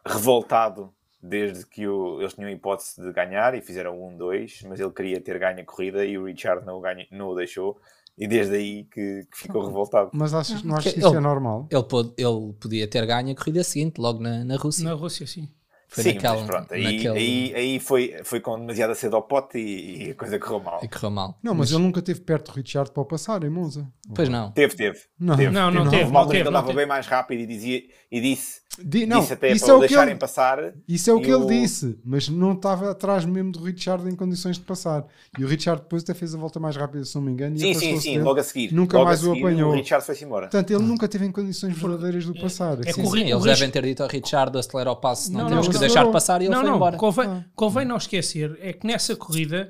[0.06, 4.80] revoltado desde que o- eles tinham a hipótese de ganhar e fizeram um 1-2, mas
[4.80, 7.80] ele queria ter ganho a corrida e o Richard não o, ganha, não o deixou.
[8.18, 10.12] E desde aí que, que ficou revoltado.
[10.14, 11.68] Mas achas, não achas Que isso ele- é normal?
[11.72, 14.84] Ele, pôde- ele podia ter ganho a corrida seguinte, logo na, na Rússia.
[14.84, 15.50] na Rússia, sim.
[15.90, 19.22] Foi Sim, naquela, mas pronto, aí, naquele- aí, aí foi, foi com demasiada cedo ao
[19.22, 20.80] pote e, e a coisa correu mal.
[20.84, 21.38] e correu mal.
[21.44, 23.88] Não, mas, ele nunca esteve perto do Richard para o passar em Monza.
[24.16, 24.52] Pois não.
[24.54, 24.98] Teve, teve.
[25.20, 25.52] Não, teve.
[25.52, 25.92] Não, não Não.
[25.92, 26.32] teve, Houve uma não altura teve.
[26.32, 26.78] que ele não dava teve.
[26.78, 29.78] bem mais rápido e, dizia, e disse, Di- não, disse até isso para é o
[29.78, 30.74] o que deixarem ele, passar.
[30.88, 34.16] Isso é o que ele o- disse, mas não estava atrás mesmo do Richard em
[34.16, 35.06] condições de passar.
[35.38, 37.56] E o Richard depois até fez a volta mais rápida, se não me engano.
[37.56, 38.24] e Sim, sim, sim, dele.
[38.24, 38.74] logo a seguir.
[38.74, 39.72] Nunca Logo mais o seguir, apanhou.
[39.72, 40.48] O Richard foi-se embora.
[40.48, 42.78] Portanto, ele nunca teve em condições verdadeiras de passar.
[42.84, 43.02] é assim.
[43.02, 45.48] que o Sim, Ri- eles devem ter dito ao Richard acelera o passo, não, Não,
[45.50, 45.82] temos não, que não.
[45.82, 46.98] deixar passar e ele não, foi não, embora.
[46.98, 47.46] Convém, Ah.
[47.56, 49.70] convém não esquecer, é que nessa corrida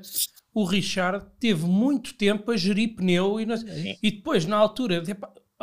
[0.54, 3.46] o Richard teve muito tempo a gerir pneu e,
[4.02, 5.02] e depois, na altura,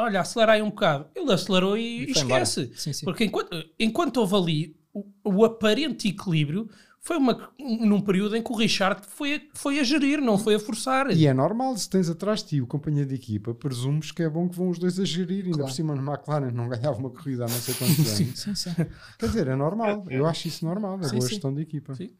[0.01, 2.71] olha, acelerar aí um bocado, ele acelerou e, E esquece.
[2.75, 3.05] Sim, sim.
[3.05, 6.69] Porque enquanto, enquanto houve ali o, o aparente equilíbrio,
[7.03, 10.53] foi uma, num período em que o Richard foi, a- foi a gerir, não foi
[10.55, 11.09] a forçar.
[11.11, 14.29] E é normal, se tens atrás de ti o companheiro de equipa, presumes que é
[14.29, 15.45] bom que vão os dois a gerir.
[15.45, 15.69] Ainda Claro.
[15.71, 18.39] por cima, no McLaren não ganhava uma corrida há não sei quantos anos.
[18.39, 18.69] Sim, sim.
[19.17, 20.05] Quer dizer, é normal.
[20.09, 20.99] Eu acho isso normal.
[20.99, 21.29] É Sim, boa sim.
[21.29, 21.95] gestão de equipa.
[21.95, 22.11] Sim.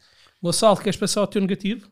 [0.42, 1.88] Gonçalo, queres passar o teu negativo?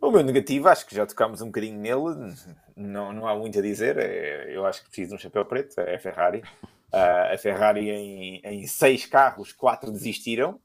[0.00, 2.34] O meu negativo, acho que já tocámos um bocadinho nele,
[2.74, 3.98] não, não há muito a dizer.
[3.98, 6.42] é- eu acho que preciso de um chapéu preto, é a Ferrari.
[6.92, 10.58] Ah, a Ferrari, em, em seis carros, quatro desistiram.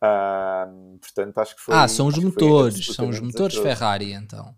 [0.00, 0.68] Ah,
[1.00, 1.74] portanto, acho que foi.
[1.74, 3.62] Ah, são os motores, são os motores desastroso.
[3.62, 4.54] Ferrari então.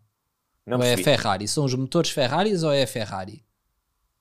[0.66, 0.98] Não ou é a.
[0.98, 1.48] Ferrari?
[1.48, 3.42] São os motores Ferraris ou é a Ferrari?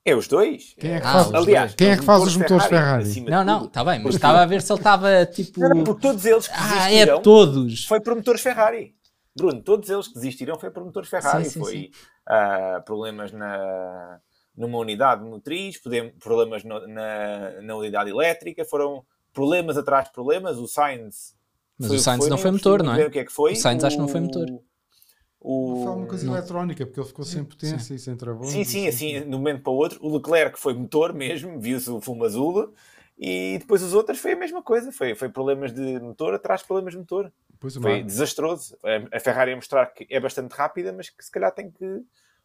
[0.05, 0.73] É os dois.
[0.79, 3.03] Quem é que Ah, faz, os Aliás, quem é que faz os motores Ferrari?
[3.03, 5.59] de Não, não, está bem, mas estava a ver se ele estava tipo.
[5.59, 7.85] Não, não, porque todos eles que Ah, é todos.
[7.85, 8.95] foi por motores Ferrari.
[9.35, 11.45] Bruno, todos eles que desistiram foi por motores Ferrari.
[11.45, 11.91] Sim, sim, foi sim.
[12.27, 14.19] ah, problemas na,
[14.55, 15.79] numa unidade motriz,
[16.19, 20.57] problemas no- na, na unidade elétrica, foram problemas atrás de problemas.
[20.57, 21.35] O Sainz.
[21.77, 23.05] Mas foi o que Sainz não nem foi motor, não é?
[23.05, 23.53] O que é que foi?
[23.53, 24.47] O Sainz acho que não foi motor.
[25.41, 26.33] O, Fala uma coisa Não.
[26.35, 28.51] eletrónica, porque ele ficou sem potência e sem travões.
[28.51, 29.97] Sim, sim, sem- assim, de um momento para o outro.
[30.05, 32.73] O Leclerc foi motor mesmo, viu-se o fumo azul.
[33.17, 34.91] E depois os outros foi a mesma coisa.
[34.91, 37.31] Foi, foi problemas de motor atrás de problemas de motor.
[37.59, 38.77] Foi desastroso.
[39.11, 42.01] A- Ferrari a mostrar que é bastante rápida, mas que se calhar tem que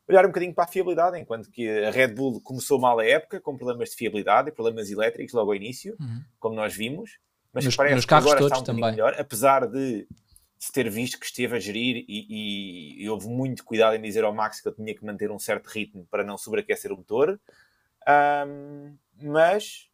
[0.09, 3.41] olhar um bocadinho para a fiabilidade, enquanto que a Red Bull começou mal a época,
[3.41, 6.21] com problemas de fiabilidade e problemas elétricos logo ao início, Uhum.
[6.39, 7.19] como nós vimos.
[7.53, 8.85] Mas Nos- parece nos que agora está um também.
[8.91, 10.07] melhor, apesar de
[10.59, 14.25] se ter visto que esteve a gerir e, e- e houve muito cuidado em dizer
[14.25, 17.39] ao Max que ele tinha que manter um certo ritmo para não sobreaquecer o motor.
[18.07, 19.89] Ahm, mas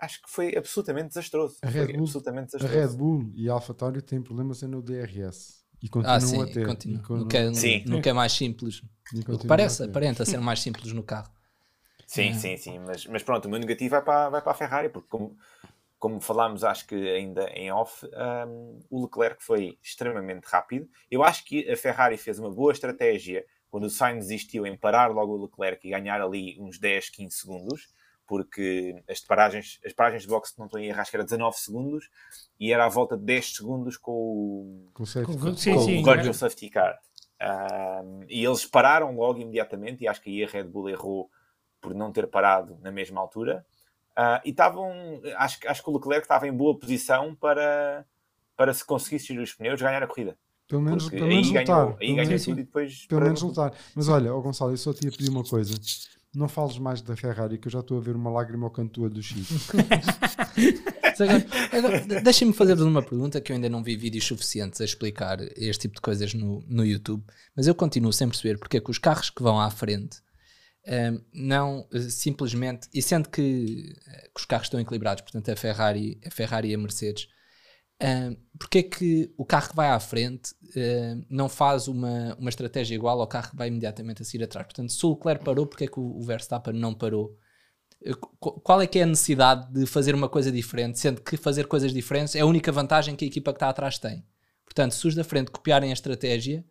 [0.00, 1.58] acho que foi absolutamente desastroso.
[1.62, 2.88] A Red Foi Bull- absolutamente A desastroso.
[2.92, 5.60] Red Bull e a AlphaTauri têm problemas no DRS.
[5.82, 6.66] E continuam Ah, sim, a ter.
[6.66, 6.98] continua.
[7.00, 8.00] E con- No que, é, Sim.
[8.02, 8.80] que é mais simples.
[8.80, 11.32] O que continuam parece, a aparenta ser mais simples no carro.
[12.06, 12.78] Sim, sim, sim.
[12.80, 15.36] Mas, mas pronto, o meu negativo vai para, vai para a Ferrari, porque como,
[15.98, 20.88] como falámos, acho que ainda em off, hum, o Leclerc foi extremamente rápido.
[21.10, 25.10] Eu acho que a Ferrari fez uma boa estratégia quando o Sainz desistiu em parar
[25.10, 27.88] logo o Leclerc e ganhar ali uns 10, 15 segundos,
[28.30, 31.56] porque as paragens, as paragens de boxe não estão em errar, acho que era 19
[31.58, 32.08] segundos,
[32.60, 35.54] e era à volta de 10 segundos com o, Com safety Com- car.
[35.56, 36.00] sim, com sim.
[36.00, 36.96] o Virtual Safety Car.
[37.42, 41.28] Um, e eles pararam logo imediatamente, e acho que aí a Red Bull errou
[41.80, 43.66] por não ter parado na mesma altura.
[44.14, 44.92] Ah, e estavam,
[45.36, 48.06] acho, que- acho que o Leclerc estava em boa posição para,
[48.56, 50.38] para se conseguisse tirar os pneus, ganhar a corrida.
[50.68, 51.64] Pelo menos, Porque pelo menos aí lutar.
[51.66, 53.06] ganhou, aí pelo ganhou menos, tudo e depois.
[53.08, 53.48] pelo menos tudo.
[53.48, 53.74] lutar.
[53.96, 55.74] Mas olha, ó Gonçalo, eu só te ia pedir uma coisa.
[56.34, 59.08] Não fales mais da Ferrari, que eu já estou a ver uma lágrima ao canto
[59.08, 59.48] do Chico.
[62.22, 65.96] Deixem-me fazer-vos uma pergunta que eu ainda não vi vídeos suficientes a explicar este tipo
[65.96, 69.28] de coisas no, no YouTube, mas eu continuo sem perceber porque é que os carros
[69.28, 70.18] que vão à frente
[70.86, 76.20] hum, não simplesmente, e sendo que, eh, que os carros estão equilibrados, portanto a Ferrari,
[76.24, 77.28] a Ferrari e a Mercedes,
[78.02, 82.48] Uh, porque é que o carro que vai à frente uh, não faz uma, uma
[82.48, 84.66] estratégia igual ao carro que vai imediatamente a seguir atrás?
[84.66, 87.36] Portanto, se o Leclerc parou, porque é que o, o Verstappen não parou?
[88.06, 91.66] Uh, qual é que é a necessidade de fazer uma coisa diferente, sendo que fazer
[91.66, 94.24] coisas diferentes é a única vantagem que a equipa que está atrás tem?
[94.64, 96.64] Portanto, se os da frente copiarem a estratégia,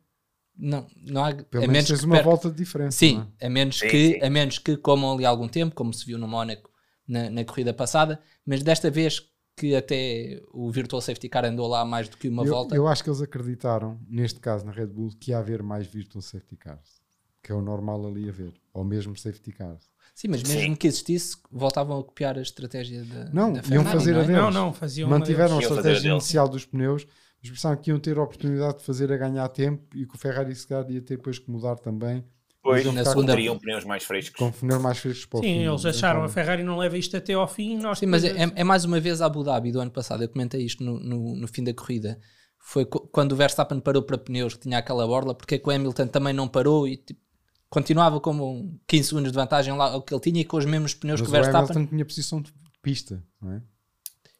[0.57, 1.33] não, não há.
[1.33, 2.25] Pelo a menos tens uma per...
[2.25, 2.97] volta de diferença.
[2.97, 3.47] Sim, é?
[3.47, 4.23] a, menos sim, que, sim.
[4.23, 6.69] a menos que comam ali algum tempo, como se viu no Mónaco
[7.07, 9.28] na, na corrida passada, mas desta vez
[9.59, 12.75] que até o Virtual Safety Car andou lá mais do que uma eu, volta.
[12.75, 16.21] Eu acho que eles acreditaram, neste caso na Red Bull, que ia haver mais Virtual
[16.21, 17.01] Safety Cars,
[17.43, 19.89] que é o normal ali haver, ou mesmo Safety Cars.
[20.15, 20.75] Sim, mas mesmo Sim.
[20.75, 24.41] que existisse, voltavam a copiar a estratégia da Não, da iam fazer não, a deles.
[24.41, 27.05] Não, não, faziam Mantiveram a estratégia inicial dos pneus,
[27.41, 30.17] mas pensavam que iam ter a oportunidade de fazer a ganhar tempo e que o
[30.17, 32.23] Ferrari se calhar ia ter depois que mudar também
[32.61, 34.37] Pois, na segunda teriam pneus mais frescos.
[34.37, 36.29] Com pneus mais frescos para o Sim, fim, eles acharam então...
[36.29, 37.77] a Ferrari não leva isto até ao fim.
[37.77, 40.23] Nós Sim, mas é, é, mais uma vez a Abu Dhabi do ano passado.
[40.23, 42.19] Eu comentei isto no, no, no fim da corrida.
[42.59, 45.71] Foi quando o Verstappen parou para pneus que tinha aquela borla, porque é que o
[45.71, 47.21] Hamilton também não parou e tipo,
[47.69, 50.93] continuava como 15 segundos de vantagem lá o que ele tinha e com os mesmos
[50.93, 51.61] pneus mas que o Verstappen.
[51.61, 53.61] O Hamilton tinha posição de pista, não é?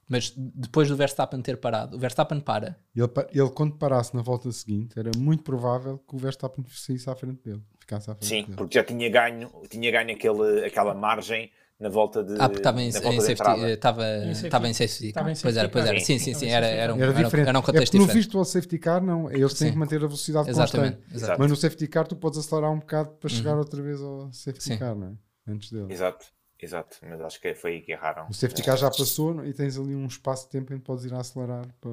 [0.09, 2.75] Mas depois do Verstappen ter parado, o Verstappen para.
[2.95, 7.15] Ele, ele quando parasse na volta seguinte, era muito provável que o Verstappen saísse à
[7.15, 7.63] frente dele.
[7.89, 8.55] Ficasse à frente Sim, dele.
[8.55, 12.35] porque já tinha ganho, tinha ganho aquele, aquela margem na volta de.
[12.35, 15.23] Ah, porque estava em, em, safety, estava, estava em safety car.
[15.41, 15.99] Pois era, pois era.
[15.99, 16.49] Sim, sim, sim.
[16.49, 17.49] Era, era, um, era, diferente.
[17.49, 18.07] era um contexto é diferente.
[18.07, 19.31] No virtual safety car, não.
[19.31, 19.73] Eles têm sim.
[19.73, 21.15] que manter a velocidade exatamente, constante.
[21.15, 21.39] Exatamente.
[21.39, 23.59] Mas no safety car, tu podes acelerar um bocado para chegar uhum.
[23.59, 24.77] outra vez ao safety sim.
[24.77, 25.51] car, não é?
[25.51, 25.91] Antes dele.
[25.91, 26.27] Exato.
[26.61, 28.27] Exato, mas acho que foi aí que erraram.
[28.29, 31.05] O safety car já passou e tens ali um espaço de tempo em que podes
[31.05, 31.91] ir a acelerar para.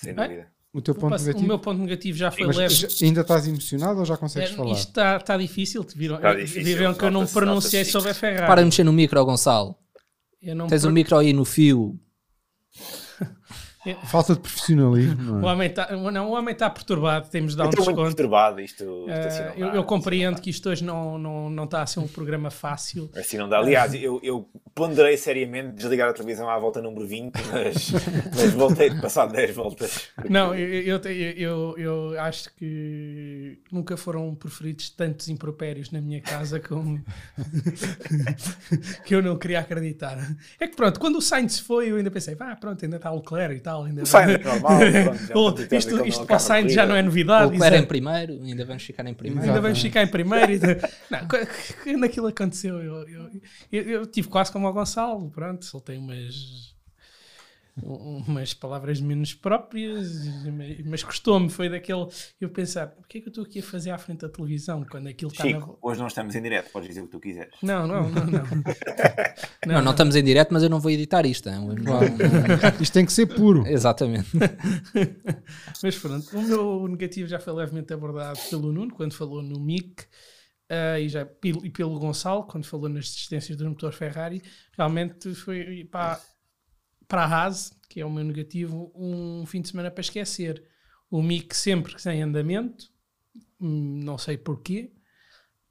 [0.00, 0.57] Sem dúvida.
[0.72, 1.44] O teu ponto negativo?
[1.44, 2.74] O meu ponto negativo já foi Mas leve.
[2.74, 4.72] Já, ainda estás emocionado ou já consegues é, falar?
[4.72, 5.86] Isto está, está difícil.
[5.96, 8.46] Viram, está difícil, viram que eu não pronunciei sobre a Ferrari.
[8.46, 9.76] Para de mexer no micro, Gonçalo.
[10.68, 11.98] Tens o um micro aí no fio.
[14.04, 15.18] Falta de profissionalismo.
[15.38, 15.42] É?
[15.42, 18.00] O homem está não, o homem está perturbado, temos de dar um desconto.
[18.00, 18.84] Muito perturbado isto.
[18.84, 19.08] uh,
[19.56, 23.10] eu, eu, compreendo que isto hoje não, não, não está a ser um programa fácil.
[23.14, 23.58] Assim não dá.
[23.58, 27.90] Aliás, eu, eu ponderei seriamente desligar a televisão à volta número 20, mas,
[28.34, 30.08] mas voltei de passar 10 voltas.
[30.28, 36.60] Não, eu, eu, eu, eu, acho que nunca foram preferidos tantos impropérios na minha casa
[36.60, 37.04] como
[39.04, 40.16] que eu não queria acreditar.
[40.60, 43.16] É que pronto, quando o Sainz foi, eu ainda pensei, ah, pronto, ainda está o
[43.16, 43.77] Leclerc e tal.
[43.84, 44.02] Ainda...
[44.02, 44.78] O Sainz é normal.
[45.28, 47.46] Pronto, isto isto para o Sainz já não é novidade.
[47.46, 49.46] O Leclerc em primeiro, ainda vamos ficar em primeiro.
[49.46, 50.60] Ainda vamos ficar em primeiro.
[51.10, 51.20] Não,
[51.82, 53.30] quando aquilo aconteceu, eu, eu,
[53.72, 56.67] eu, eu tive quase como o Gonçalo, pronto, soltei umas
[57.82, 60.08] umas palavras menos próprias,
[60.84, 62.06] mas custou-me, foi daquele
[62.40, 64.84] eu pensar, o que é que eu estou aqui a fazer à frente da televisão
[64.90, 65.68] quando aquilo está na...
[65.80, 67.54] hoje não estamos em direto, podes dizer o que tu quiseres.
[67.62, 68.44] Não, não, não, não.
[69.66, 71.50] não, não, não estamos em direto, mas eu não vou editar isto.
[71.50, 71.68] Não,
[72.80, 73.66] isto tem que ser puro.
[73.66, 74.28] Exatamente.
[75.82, 80.02] mas pronto, o meu negativo já foi levemente abordado pelo Nuno, quando falou no MIC.
[80.70, 84.42] Uh, e, já, e pelo Gonçalo, quando falou nas existências do motor Ferrari,
[84.76, 86.20] realmente foi pá,
[87.08, 90.62] para a Haas, que é o meu negativo, um fim de semana para esquecer.
[91.10, 92.92] O Mick sempre sem andamento,
[93.58, 94.92] hum, não sei porquê,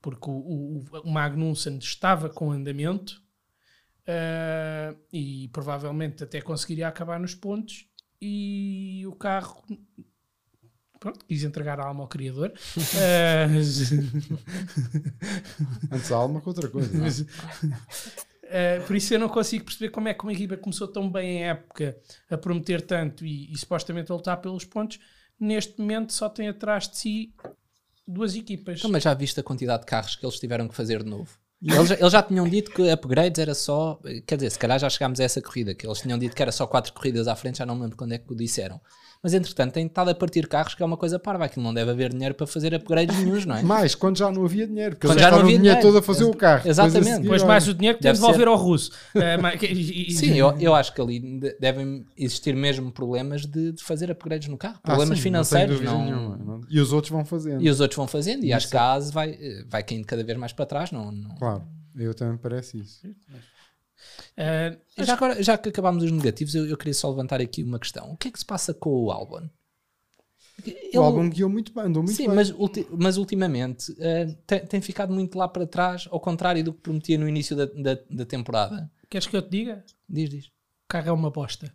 [0.02, 3.21] porque o, o, o Magnussen estava com andamento
[4.02, 7.88] uh, e provavelmente até conseguiria acabar nos pontos
[8.19, 9.63] e o carro
[11.00, 12.52] pronto, quis entregar a alma ao criador.
[12.78, 13.58] uh,
[15.93, 17.28] Antes a alma que outra coisa.
[18.47, 21.38] Uh, por isso eu não consigo perceber como é que uma equipa começou tão bem
[21.38, 21.97] em época
[22.29, 24.99] a prometer tanto e, e, supostamente a lutar pelos pontos,
[25.39, 27.33] neste momento só tem atrás de si
[28.07, 28.79] duas equipas.
[28.79, 31.38] Então, mas já viste a quantidade de carros que eles tiveram que fazer de novo?
[31.62, 35.19] Eles, eles, já tinham dito que upgrades era só, quer dizer, se calhar já chegámos
[35.19, 37.65] a essa corrida, que eles tinham dito que era só quatro corridas à frente, já
[37.65, 38.79] não me lembro quando é que o disseram
[39.21, 41.91] mas entretanto tem estado a partir carros que é uma coisa parva, aquilo não deve
[41.91, 43.63] haver dinheiro para fazer upgrades nenhums, não é?
[43.63, 46.25] Mais, quando já não havia dinheiro, porque quando já não havia dinheiro todo a fazer
[46.25, 46.67] o carro.
[46.67, 47.21] Exatamente.
[47.21, 48.47] Depois mais o dinheiro que tem de devolver ser...
[48.47, 48.91] ao russo.
[49.27, 54.47] Uh, Sim, eu, eu acho que ali devem existir mesmo problemas de, de fazer upgrades
[54.47, 55.82] no carro, problemas ah, sim, financeiros.
[55.82, 56.62] Não, não...
[56.69, 57.62] E os outros vão fazendo.
[57.62, 60.38] E os outros vão fazendo, e, acho que a ASE vai, vai caindo cada vez
[60.38, 60.91] mais para trás.
[60.91, 61.36] Não, não...
[61.36, 61.63] Claro,
[61.95, 63.01] eu também parece isso.
[64.38, 67.79] Uh, já, agora, já que acabámos os negativos, eu, eu, queria só levantar aqui uma
[67.79, 68.12] questão.
[68.12, 69.49] O que é que se passa com o Albon?
[70.65, 72.36] Ele, o Albon guiou muito bem, andou muito sim, bem.
[72.36, 76.73] Mas, ulti, mas ultimamente uh, tem, tem, ficado muito lá para trás, ao contrário do
[76.73, 78.91] que prometia no início da, da, da temporada.
[79.10, 79.86] Queres que eu te diga?
[80.10, 80.45] Diz, diz.
[80.47, 81.71] O carro é uma bosta.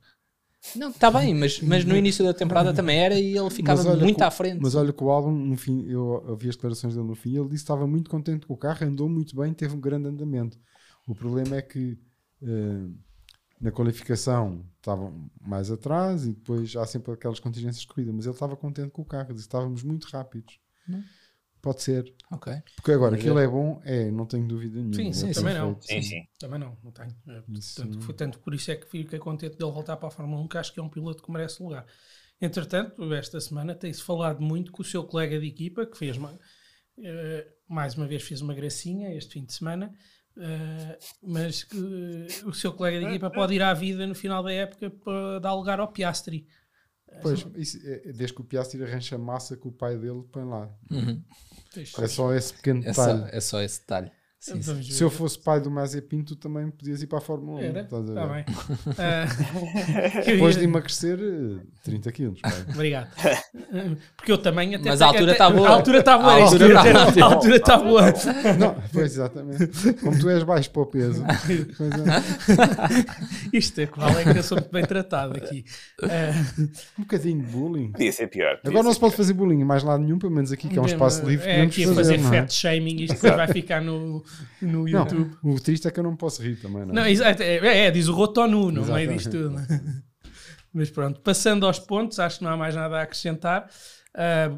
[0.77, 4.23] Não, está bem, mas, mas no início da temporada também era e ele ficava muito
[4.23, 4.61] à frente.
[4.61, 7.49] Mas olha que o álbum, no fim, eu ouvi as declarações dele no fim, ele
[7.49, 10.59] disse que estava muito contente com o carro, andou muito bem, teve um grande andamento.
[11.07, 11.99] O problema é que
[13.61, 18.35] na qualificação estavam mais atrás e depois há sempre aquelas contingências de corrida, mas ele
[18.35, 20.59] estava contente com o carro, disse estávamos muito rápidos.
[20.89, 21.03] Não.
[21.63, 22.13] Pode ser.
[22.33, 22.53] Ok.
[22.75, 24.95] Porque agora, aquilo é bom, é, não tenho dúvida nenhuma.
[24.95, 25.81] Sim, sim, É também não.
[25.81, 26.23] Sim, sim.
[26.37, 27.15] Também não, não tenho.
[27.29, 28.03] É, Isso Tanto, não.
[28.03, 30.59] foi, tanto por isso é que fiquei contente dele voltar para a Fórmula 1, que
[30.59, 31.87] acho que é um piloto que merece lugar.
[32.41, 36.37] Entretanto, esta semana tem-se falado muito com o seu colega de equipa, que fez uma,
[36.99, 39.95] eh, mais uma vez fez uma gracinha este fim de semana,
[40.39, 44.43] eh, mas que eh, o seu colega de equipa pode ir à vida no final
[44.43, 46.47] da época para dar lugar ao Piastri.
[47.21, 50.71] Pois, isso, é, desde que o Piastri arrancha massa que o pai dele põe lá.
[50.91, 51.23] Uhum.
[51.77, 53.37] É só esse pequeno É, só, detalhe.
[53.37, 54.11] é só esse detalhe.
[54.45, 54.61] Sim, sim.
[54.73, 54.93] vamos ver.
[54.95, 57.63] Se eu fosse pai do Mazepin, tu também podias ir para a Fórmula 1.
[57.63, 57.81] Era?
[57.83, 58.45] estás a Está ver?
[60.19, 62.41] eu Depois de emagrecer eh, 30 quilos.
[62.41, 62.53] pai.
[62.75, 63.09] Obrigado.
[64.17, 65.69] Porque eu também até Mas a altura até- tá boa.
[65.69, 66.33] A altura está boa.
[66.35, 67.23] A é isso que altura eu ia tá dizer.
[67.23, 68.03] A altura está boa.
[68.59, 69.93] Não, pois exatamente.
[70.01, 71.25] Como tu és baixo para o peso.
[71.25, 73.57] É.
[73.57, 75.65] Isto é que vale é que eu sou muito bem tratado aqui.
[76.03, 76.33] Ah,
[76.99, 77.93] Um bocadinho de bullying.
[77.93, 78.57] Podia ser pior.
[78.57, 80.79] podia Agora não se pode fazer bullying em mais lado nenhum, pelo menos aqui que
[80.79, 81.49] é um espaço livre.
[81.49, 82.41] É aqui a fazer não é?
[82.43, 83.03] fat shaming.
[83.03, 84.25] Isto depois vai ficar no,
[84.61, 85.37] no Não, YouTube.
[85.43, 87.11] o triste é que eu não posso rir também, não Não, é?
[87.11, 89.57] exato, é, é, diz o Rotonu no meio disto tudo.
[90.75, 93.69] Mas pronto, passando aos pontos, acho que não há mais nada a acrescentar.
[94.15, 94.51] Ah,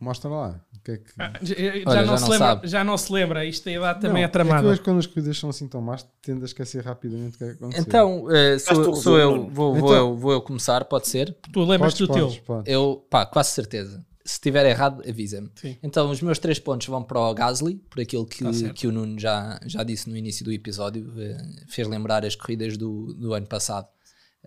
[0.00, 0.60] Mostra lá.
[0.82, 1.10] Que é que...
[1.18, 1.54] ah, já,
[1.90, 2.68] Olha, não já se não lembra, sabe.
[2.68, 4.62] já não se lembra, isto a idade também Não, é tramada.
[4.62, 7.44] que hoje, quando as corridas são assim tão más, tendo a esquecer rapidamente o que
[7.44, 7.82] é que aconteceu.
[7.86, 11.36] Então, tu sou, sou eu, vou, vou, Então- eu, vou eu começar, pode ser?
[11.52, 12.24] tu lembras Podes, do teu?
[12.28, 12.72] podes, podes.
[12.72, 14.02] Eu, pá, quase certeza.
[14.30, 15.50] Se estiver errado, avisa-me.
[15.82, 18.92] Então, os meus três pontos vão para o Gasly, por aquilo que, Tá que o
[18.92, 23.34] Nuno já, já disse no início do episódio, eh, fez lembrar as corridas do, do
[23.34, 23.88] ano passado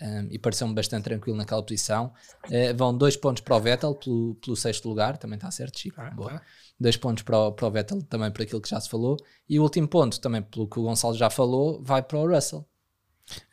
[0.01, 2.13] um, e pareceu-me bastante tranquilo naquela posição.
[2.49, 5.99] Eh, vão dois pontos para o Vettel pelo, pelo sexto lugar, também está certo, Chico.
[5.99, 6.29] Ah, Boa.
[6.29, 6.41] tá.
[6.79, 9.17] Dois pontos para o, para o Vettel, também por aquilo que já se falou.
[9.49, 12.65] E o último ponto, também pelo que o Gonçalo já falou, vai para o Russell.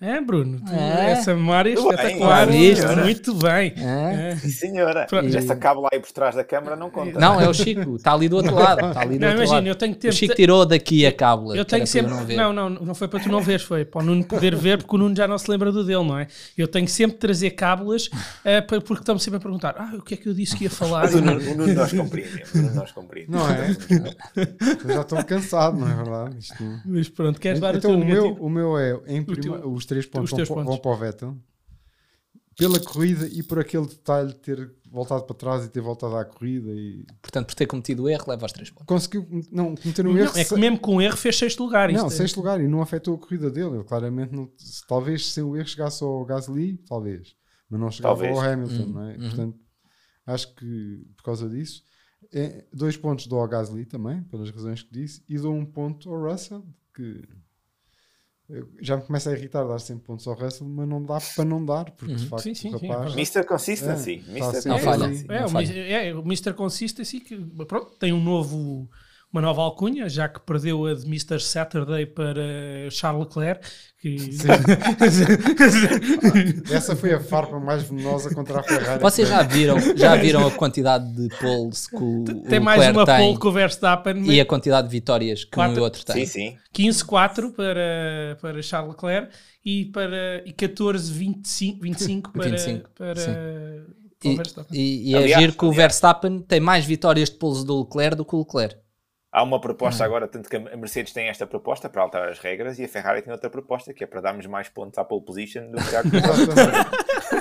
[0.00, 1.12] É, Bruno, tu- É.
[1.12, 2.46] essa memória é Muito bem, espetacular.
[3.04, 3.74] Muito bem.
[3.76, 4.30] É?
[4.32, 4.36] É.
[4.36, 5.06] Senhora.
[5.22, 7.18] E essa cábula aí por trás da câmara não conta.
[7.18, 8.86] Não, é o Chico, está ali do outro lado.
[8.88, 9.66] Está ali do Não, outro imagina, lado.
[9.68, 10.08] eu tenho que ter.
[10.08, 11.56] O Chico tirou daqui a cábula.
[11.56, 12.12] Eu tenho sempre.
[12.12, 12.52] não.
[12.52, 14.94] Não, não, não foi para tu não veres, foi para o Nuno poder ver, porque
[14.96, 16.26] o Nuno já não se lembra do dele, não é?
[16.58, 20.14] Eu tenho sempre de trazer cábulas pa- porque estão-me sempre a perguntar: ah, o que
[20.14, 21.02] é que eu disse que ia falar?
[21.02, 22.54] Mas o Nuno, o Nuno nós compreendemos.
[22.54, 23.40] O Nuno nós compreendemos.
[23.40, 23.70] Não é?
[24.84, 26.36] Eu já estou cansado, não é verdade?
[26.38, 26.54] Isto
[26.84, 28.46] Mas pronto, queres dar então, o o teu meu, negativo?
[28.46, 30.66] o meu é, em prima, teu- os três pontos, os vão, pontos.
[30.70, 31.36] vão para o Vettel.
[32.56, 36.24] Pela corrida e por aquele detalhe de ter voltado para trás e ter voltado à
[36.26, 38.86] corrida e Portanto, por ter cometido o erro, leva aos três pontos.
[38.86, 40.36] conseguiu não, cometer um Não, erro.
[40.36, 41.88] é que mesmo com erro fez sexto lugar.
[41.90, 43.76] não, isto é- sexto lugar e não afetou a corrida dele.
[43.76, 47.34] Ele claramente não, se- talvez se o erro chegasse ao Gasly, talvez,
[47.70, 48.36] mas não chegava Talvez.
[48.36, 49.12] ao Hamilton, Uhum, não é?
[49.14, 49.18] uhum.
[49.20, 49.58] Portanto,
[50.26, 51.82] acho que por causa disso,
[52.34, 56.12] é, dois pontos dou ao Gasly também, pelas razões que disse, e dou um ponto
[56.12, 56.62] ao Russell,
[56.94, 57.22] que
[58.50, 61.44] eu já me começa a irritar dar sempre pontos ao Russell, mas não dá para
[61.44, 62.28] não dar, porque de Uhum.
[62.28, 63.12] facto Sim, sim, o sim, rapaz.
[63.12, 63.44] é Mr.
[63.44, 64.24] Consistency.
[64.28, 64.62] É, Mr.
[64.62, 65.08] tá Não falha.
[65.08, 65.78] Consistency.
[65.78, 66.52] É, é, o Mr.
[66.54, 67.36] Consistency que
[67.66, 68.88] pronto, tem um novo,
[69.32, 71.40] uma nova alcunha, já que perdeu a de Mr.
[71.40, 72.42] Saturday para
[72.90, 73.64] Charles Leclerc.
[74.00, 74.16] Que...
[76.72, 79.00] Essa foi a farpa mais venenosa contra a Ferrari.
[79.00, 82.98] Vocês já viram, já viram a quantidade de poles que o, tem o mais Leclerc
[82.98, 85.84] uma pole que o Verstappen, e a quantidade de vitórias que um e Quatro- o
[85.84, 86.26] outro tem?
[86.26, 86.90] Sim, sim.
[86.90, 89.28] 15-4 para, para Charles Leclerc
[89.64, 93.30] e, para, e 14-25 25 para, 25, para, sim.
[94.24, 94.78] E, Verstappen.
[94.78, 95.72] e, e é Aliás, giro que o.
[95.72, 98.76] Verstappen tem mais vitórias de poles do Leclerc do que o Leclerc.
[99.32, 102.80] Há uma proposta agora, tanto que a Mercedes tem esta proposta para alterar as regras
[102.80, 105.70] e a Ferrari tem outra proposta que é para darmos mais pontos à pole position
[105.70, 106.90] do que à Exatamente.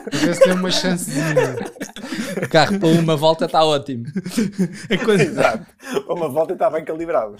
[0.10, 1.56] Para ver se tem uma chancezinha.
[2.46, 4.06] O carro para uma volta está ótimo.
[4.92, 5.66] A coisa- Exato.
[6.08, 7.38] Uma volta e está bem calibrado.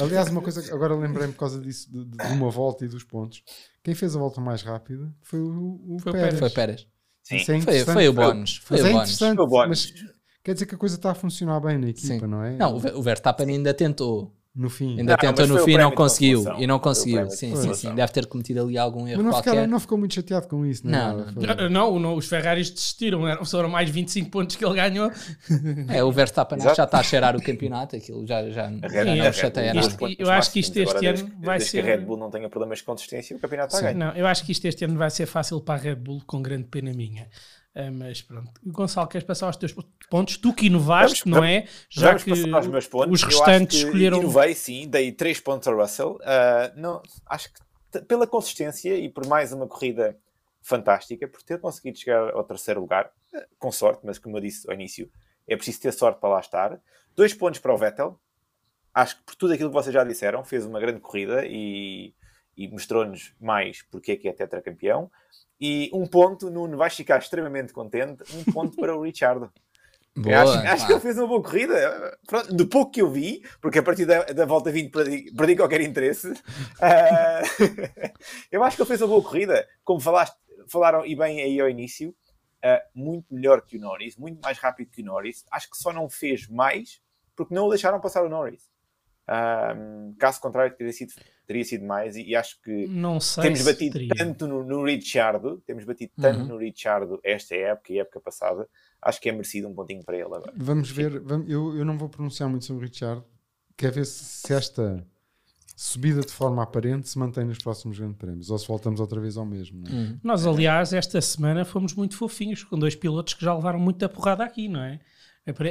[0.00, 3.04] Aliás, uma coisa que agora lembrei-me por causa disso, de, de uma volta e dos
[3.04, 3.42] pontos.
[3.84, 6.38] Quem fez a volta mais rápida foi o, o Foi o Pérez.
[6.38, 6.86] Foi Pérez.
[7.22, 7.36] Sim.
[7.36, 8.56] Isso é Foi, foi o bónus.
[8.64, 9.08] Foi Mas o é bónus.
[9.12, 9.92] interessante, Foi o bónus.
[9.92, 10.17] mas
[10.48, 12.26] quer dizer que a coisa está a funcionar bem na equipa, Sim.
[12.26, 12.56] não é?
[12.56, 14.34] Não, o Ver- o Verstappen ainda tentou.
[14.56, 14.98] No fim.
[14.98, 16.42] Ainda Não, tentou no fim e não conseguiu.
[16.58, 17.30] E não conseguiu.
[17.30, 17.94] Sim, sim, sim.
[17.94, 19.50] Deve ter cometido ali algum erro Mas não, qualquer.
[19.50, 21.32] ficaram, não ficou muito chateado com isso, não, é Não, não.
[21.56, 25.12] Foi- Não, não, os Ferraris desistiram, eram- foram mais 25 pontos que ele ganhou.
[25.88, 27.94] É, o Verstappen já está a cheirar o campeonato.
[27.94, 30.14] Aquilo já, já, A já Red- não chateia Bull nada.
[30.18, 32.78] Eu acho que isto este ano vai ser- que a Red Bull não tenha problemas
[32.78, 33.98] de consistência, o campeonato está ganho.
[33.98, 36.42] Não, eu acho que isto este ano vai ser fácil para a Red Bull, com
[36.42, 37.28] grande pena minha.
[37.80, 38.50] Ah, mas pronto.
[38.66, 39.72] Gonçalo, queres passar aos teus
[40.10, 40.36] pontos?
[40.36, 41.68] Tu que inovaste, Vamos- não é?
[41.88, 43.12] Já Vamos que passar aos meus pontos.
[43.12, 44.18] os restantes escolheram.
[44.18, 46.18] Inovei, sim, dei 3 pontos ao Russell.
[46.24, 50.18] Ah, não, acho que pela consistência e por mais uma corrida
[50.60, 54.68] fantástica, por ter conseguido chegar ao terceiro lugar, ah, com sorte, mas como eu disse
[54.68, 55.08] ao início,
[55.46, 56.80] é preciso ter sorte para lá estar.
[57.14, 58.18] Dois pontos para o Vettel.
[58.92, 62.12] Acho que por tudo aquilo que vocês já disseram, fez uma grande corrida e,
[62.56, 65.08] e mostrou-nos mais porque é que é tetracampeão.
[65.60, 69.48] E um ponto, Nuno, vais ficar extremamente contente, um ponto para o Richard.
[70.16, 72.18] Boa, acho, acho que ele fez uma boa corrida.
[72.26, 75.54] Pronto, do pouco que eu vi, porque a partir da, da volta 20 perdi, perdi
[75.54, 76.32] qualquer interesse.
[76.32, 76.34] Uh,
[78.50, 79.64] eu acho que ele fez uma boa corrida.
[79.84, 80.36] Como falaste,
[80.68, 82.10] falaram e bem aí ao início,
[82.64, 85.44] uh, muito melhor que o Norris, muito mais rápido que o Norris.
[85.52, 87.00] Acho que só não fez mais
[87.38, 88.68] porque não o deixaram passar o Norris.
[89.76, 91.12] Um, caso contrário, teria sido,
[91.48, 92.14] teria sido mais.
[92.14, 92.86] E, e acho que
[93.42, 94.14] temos batido teria.
[94.14, 96.46] tanto no, no Richardo, temos batido tanto Uhum.
[96.46, 98.68] no Richardo esta época e época passada.
[99.02, 100.52] Acho que é merecido um pontinho para ele agora.
[100.56, 103.22] Vamos ver, vamos- eu, eu não vou pronunciar muito sobre o Richard.
[103.76, 105.04] Quer ver se, se esta
[105.76, 109.36] subida de forma aparente se mantém nos próximos grandes prémios ou se voltamos outra vez
[109.36, 109.84] ao mesmo.
[109.88, 110.14] não é?
[110.22, 114.42] Nós, aliás, esta semana fomos muito fofinhos com dois pilotos que já levaram muita porrada
[114.44, 114.98] aqui, não é?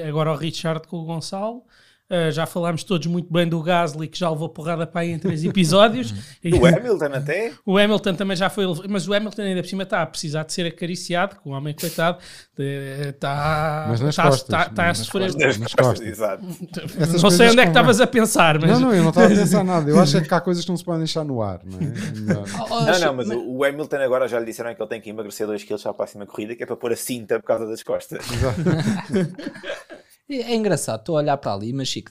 [0.08, 1.64] Agora o Richard com o Gonçalo.
[2.10, 5.20] Uh, já falámos todos muito bem do Gasly, que já levou porrada para aí em
[5.20, 6.14] três episódios.
[6.42, 7.52] E Do Hamilton até.
[7.66, 10.54] o Hamilton também já foi, mas o Hamilton ainda por cima está a precisar de
[10.54, 12.20] ser acariciado, que o homem, coitado,
[12.58, 15.34] está, costas, está, está a sofrer.
[15.34, 15.58] costas.
[15.58, 16.08] Nas costas.
[16.08, 16.44] Exato.
[17.22, 19.30] Não sei onde é que estavas a pensar, mas Não, não, eu não estava a
[19.30, 19.90] pensar nada.
[19.90, 21.82] Eu acho é que há coisas que não se podem deixar no ar, não é?
[22.18, 22.48] Melhor.
[22.88, 25.48] Não, não, mas o o Hamilton agora já lhe disseram que ele tem que emagrecer
[25.48, 27.82] 2 kg para a próxima corrida, que é para pôr a cinta por causa das
[27.82, 28.20] costas.
[28.32, 29.97] É
[30.30, 32.10] é engraçado, estou a olhar para ali, mas Chico,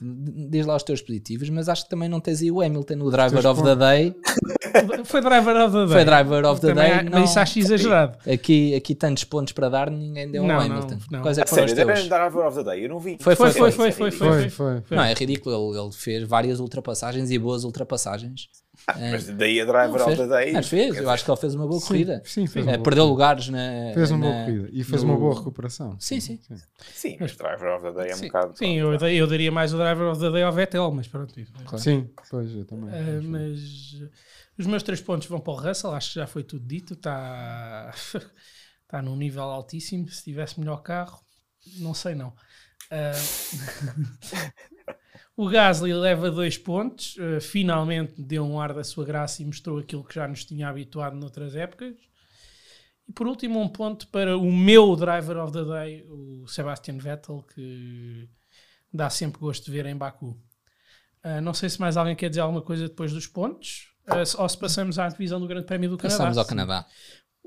[0.49, 3.11] diz lá os teus positivos, mas acho que também não tens aí o Hamilton, o
[3.11, 4.15] driver of the day.
[5.05, 5.93] foi driver of the day.
[5.93, 6.93] Foi driver of the Também day.
[6.99, 8.17] há- não- Mas isso acho exagerado.
[8.31, 10.97] aqui, aqui tantos pontos para dar, ninguém deu Não, ao não, Hamilton.
[11.11, 11.21] não.
[11.21, 12.09] Quais é A que foram os sério, devem teus?
[12.09, 13.17] dar a of the day, eu não vi.
[13.21, 13.71] Foi, foi, Foi, foi.
[13.71, 14.11] foi, foi, é foi.
[14.29, 14.81] Foi, foi.
[14.81, 14.97] foi.
[14.97, 15.71] Não, é ridículo.
[15.73, 18.47] Ele, ele fez várias ultrapassagens e boas ultrapassagens.
[19.11, 20.53] Mas daí a driver Não, of the day.
[20.53, 22.21] mas fez, eu acho que ele fez uma boa Sim, corrida.
[22.23, 23.91] sim, fez É, perdeu lugares na.
[23.93, 25.99] Fez uma na- boa corrida e fez no- uma boa recuperação.
[25.99, 26.39] Sim, sim.
[26.93, 28.25] Sim, mas driver of the day é um Sim.
[28.27, 28.57] bocado.
[28.57, 31.37] Sim, eu, eu daria mais o driver of the day ao Vettel, mas pronto.
[31.37, 31.51] isso.
[31.65, 31.79] Claro.
[31.79, 32.89] Sim, pois eu também.
[32.89, 33.59] Uh, mas
[34.01, 34.09] uh,
[34.57, 36.93] os meus três pontos vão para o Russell, acho que já foi tudo dito.
[36.93, 37.91] Está
[38.83, 40.07] está num nível altíssimo.
[40.07, 41.19] Se tivesse melhor carro,
[41.79, 42.29] não sei não.
[42.89, 44.76] Uh,
[45.37, 49.77] o Gasly leva dois pontos, uh, finalmente deu um ar da sua graça e mostrou
[49.77, 51.95] aquilo que já nos tinha habituado noutras épocas.
[53.07, 57.45] E por último, um ponto para o meu driver of the day, o Sebastian Vettel,
[57.53, 58.27] que
[58.91, 60.37] dá sempre gosto de ver em Baku.
[61.23, 64.35] Uh, não sei se mais alguém quer dizer alguma coisa depois dos pontos, uh, se-
[64.35, 66.17] ou se passamos à divisão do Grande Prémio do Canadá.
[66.17, 66.85] Passamos ao Canadá.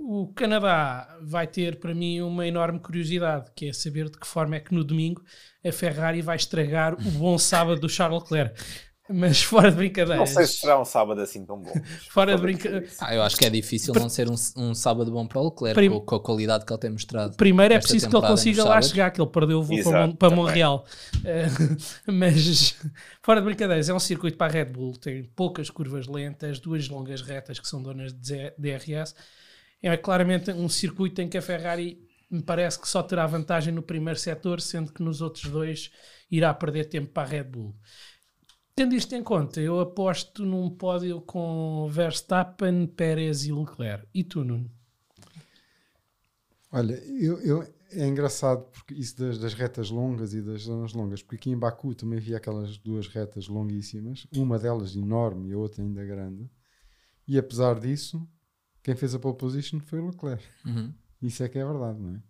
[0.02, 4.56] O Canadá vai ter para mim uma enorme curiosidade, que é saber de que forma
[4.56, 5.22] é que no domingo
[5.64, 8.58] a Ferrari vai estragar o bom sábado do Charles Leclerc.
[9.12, 10.30] Mas fora de Não brincadeiras.
[10.30, 11.72] sei se será um sábado assim tão bom.
[12.10, 12.96] Fora de Pode brinca- ser.
[13.00, 15.74] Ah, eu acho que é difícil não ser um, um sábado bom para o Leclerc,
[15.74, 17.36] Prim- com, com a qualidade que ele tem mostrado.
[17.36, 20.28] Primeiro é preciso que ele consiga lá chegar, que ele perdeu o voo Exato, para,
[20.30, 20.36] para.
[20.36, 20.86] Montreal.
[21.24, 21.46] Eh,
[22.06, 22.76] mas,
[23.20, 26.88] fora de brincadeiras, é um circuito para a Red Bull, tem poucas curvas lentas, duas
[26.88, 29.12] longas retas que são donas de DRS.
[29.82, 33.82] É claramente um circuito em que a Ferrari me parece que só terá vantagem no
[33.82, 35.90] primeiro setor, sendo que nos outros dois
[36.30, 37.74] irá perder tempo para a Red Bull.
[38.74, 44.06] Tendo isto em conta, eu aposto num pódio com Verstappen, Pérez e Leclerc.
[44.14, 44.70] E tu, Nuno?
[46.72, 47.62] Olha, eu, eu-
[47.92, 51.58] é engraçado porque isso das, das retas longas e das zonas longas, porque aqui em
[51.58, 56.48] Baku também havia aquelas duas retas longuíssimas, uma delas enorme e a outra ainda grande,
[57.28, 58.28] e apesar disso,
[58.82, 60.44] quem fez a pole position foi o Leclerc.
[60.64, 60.92] Uhum.
[61.22, 62.22] Isso é que é verdade, não é?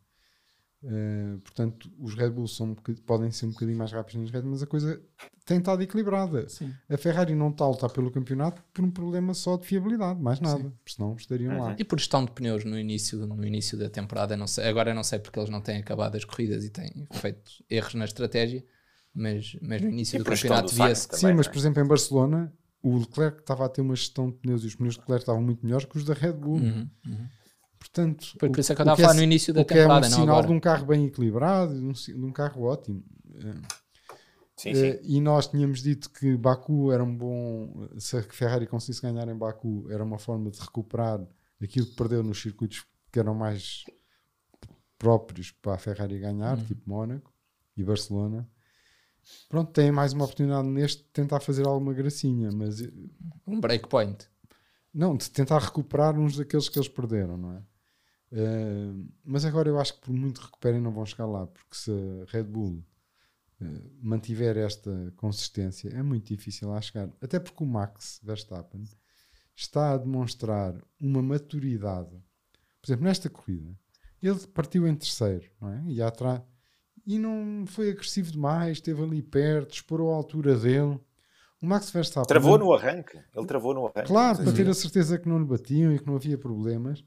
[0.82, 2.74] Eh, portanto, os Red Bulls são um
[3.04, 5.00] podem ser um bocadinho mais rápidos nas retas, mas a coisa
[5.44, 6.48] tem estado equilibrada.
[6.48, 6.72] Sim.
[6.88, 10.40] A Ferrari não está a lutar pelo campeonato por um problema só de fiabilidade, mais
[10.40, 11.76] nada, porque senão estariam lá.
[11.78, 14.94] E por gestão de pneus no início, no início da temporada, não sei, agora eu
[14.94, 18.64] não sei porque eles não têm acabado as corridas e têm feito erros na estratégia,
[19.14, 21.08] mas, mas no início E do campeonato via-se.
[21.12, 21.50] Sim, mas é?
[21.50, 24.74] por exemplo em Barcelona o Leclerc estava a ter uma gestão de pneus e os
[24.74, 26.56] pneus de Leclerc estavam muito melhores que os da Red Bull.
[26.56, 27.28] Uhum, uhum.
[27.78, 29.78] Portanto, Por, isso é que eu estava a falar no início da o que é
[29.78, 30.46] um temporada, sinal agora.
[30.46, 33.02] de um carro bem equilibrado, de um, de um carro ótimo.
[34.56, 34.84] Sim, sim.
[34.84, 37.88] eh, e nós tínhamos dito que Baku era um bom.
[37.98, 41.26] Se a Ferrari conseguisse ganhar em Baku, era uma forma de recuperar
[41.62, 43.84] aquilo que perdeu nos circuitos que eram mais
[44.98, 46.64] próprios para a Ferrari ganhar, Uhum.
[46.64, 47.32] tipo Mónaco
[47.76, 48.46] e Barcelona.
[49.48, 52.90] Pronto, tem mais uma oportunidade neste de tentar fazer alguma gracinha, mas eh,
[53.46, 54.28] Um breakpoint.
[54.94, 57.62] não, de tentar recuperar uns daqueles que eles perderam, não é?
[58.32, 58.92] Eh,
[59.24, 62.30] mas agora eu acho que por muito recuperem não vão chegar lá, porque se a
[62.30, 62.84] Red Bull
[63.60, 63.64] eh,
[64.00, 67.08] mantiver esta consistência, é muito difícil lá chegar.
[67.20, 68.84] Até porque o Max Verstappen
[69.56, 72.10] está a demonstrar uma maturidade.
[72.80, 73.76] Por exemplo, nesta corrida,
[74.22, 75.82] ele partiu em terceiro, não é?
[75.86, 76.40] E atrás.
[77.10, 80.96] E não foi agressivo demais, esteve ali perto, explorou a altura dele.
[81.60, 82.28] O Max Verstappen.
[82.28, 83.18] Travou no arranque.
[83.34, 84.06] Ele travou no arranque.
[84.06, 87.00] Claro, Não para ter a certeza que não lhe batiam e que não havia problemas.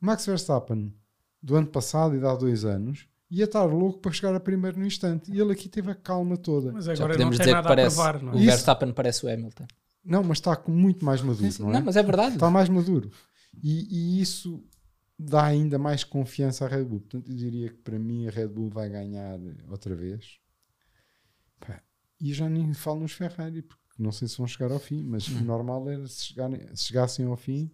[0.00, 0.94] O Max Verstappen,
[1.42, 4.78] do ano passado e de há dois anos, ia estar louco para chegar a primeiro
[4.78, 5.28] no instante.
[5.28, 6.70] E ele aqui teve a calma toda.
[6.70, 8.36] Mas Já agora não podemos tem dizer que nada parece, a provar, não é?
[8.36, 8.46] o Isso.
[8.46, 9.66] Verstappen parece o Hamilton.
[10.04, 11.72] Não, mas está com muito mais maduro, não é?
[11.72, 12.34] Não, mas é verdade.
[12.34, 13.10] Está mais maduro.
[13.60, 13.88] E,
[14.18, 14.62] e isso
[15.18, 17.00] dá ainda mais confiança à Red Bull.
[17.00, 19.38] Portanto, eu diria que para mim a Red Bull vai ganhar
[19.68, 20.38] outra vez.
[21.58, 21.82] Pá,
[22.20, 25.26] E já nem falo nos Ferrari, porque não sei se vão chegar ao fim, mas
[25.28, 27.70] o normal era se, chegarem, se chegassem ao fim.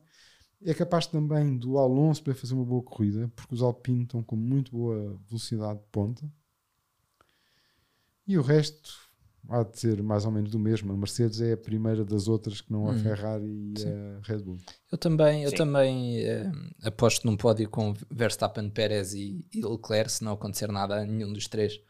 [0.63, 4.37] É capaz também do Alonso para fazer uma boa corrida, porque os Alpine estão com
[4.37, 6.33] muito boa velocidade de ponta.
[8.27, 8.91] E o resto
[9.49, 10.93] há de ser mais ou menos do mesmo.
[10.93, 12.99] A Mercedes é a primeira das outras que não a Hum.
[12.99, 13.89] Ferrari e Sim.
[13.89, 14.59] a Red Bull.
[14.91, 15.57] Eu também, eu Sim.
[15.57, 16.51] também eh,
[16.83, 21.33] aposto num pódio com Verstappen, Pérez e, e Leclerc, se não acontecer nada a nenhum
[21.33, 21.81] dos três.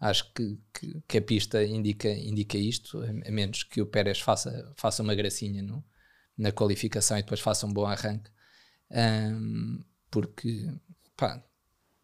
[0.00, 4.72] Acho que, que, que a pista indica, indica isto, a, menos que o Pérez faça,
[4.76, 5.82] faça uma gracinha no,
[6.36, 8.30] na qualificação e depois faça um bom arranque.
[8.90, 9.80] Ahm,
[10.10, 10.70] porque
[11.16, 11.42] pá,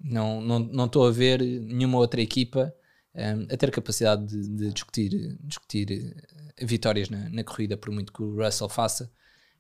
[0.00, 2.74] não estou não, não estou a ver nenhuma outra equipa
[3.14, 6.16] ahm, a ter capacidade de, de discutir, discutir
[6.56, 9.12] eh, vitórias na, na corrida, por muito que o Russell faça.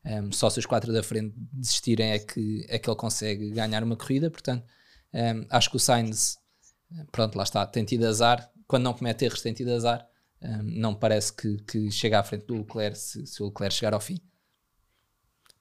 [0.04, 3.84] Um, só se os quatro da frente desistirem é que, é que ele consegue ganhar
[3.84, 4.30] uma corrida.
[4.30, 4.66] Portanto,
[5.14, 6.38] um, acho que o Sainz,
[7.12, 8.50] pronto, lá está, tem tido azar.
[8.66, 10.06] Quando não comete erros, tem tido azar.
[10.42, 13.94] Um, não parece que, que chega à frente do Leclerc se, se o Leclerc chegar
[13.94, 14.18] ao fim.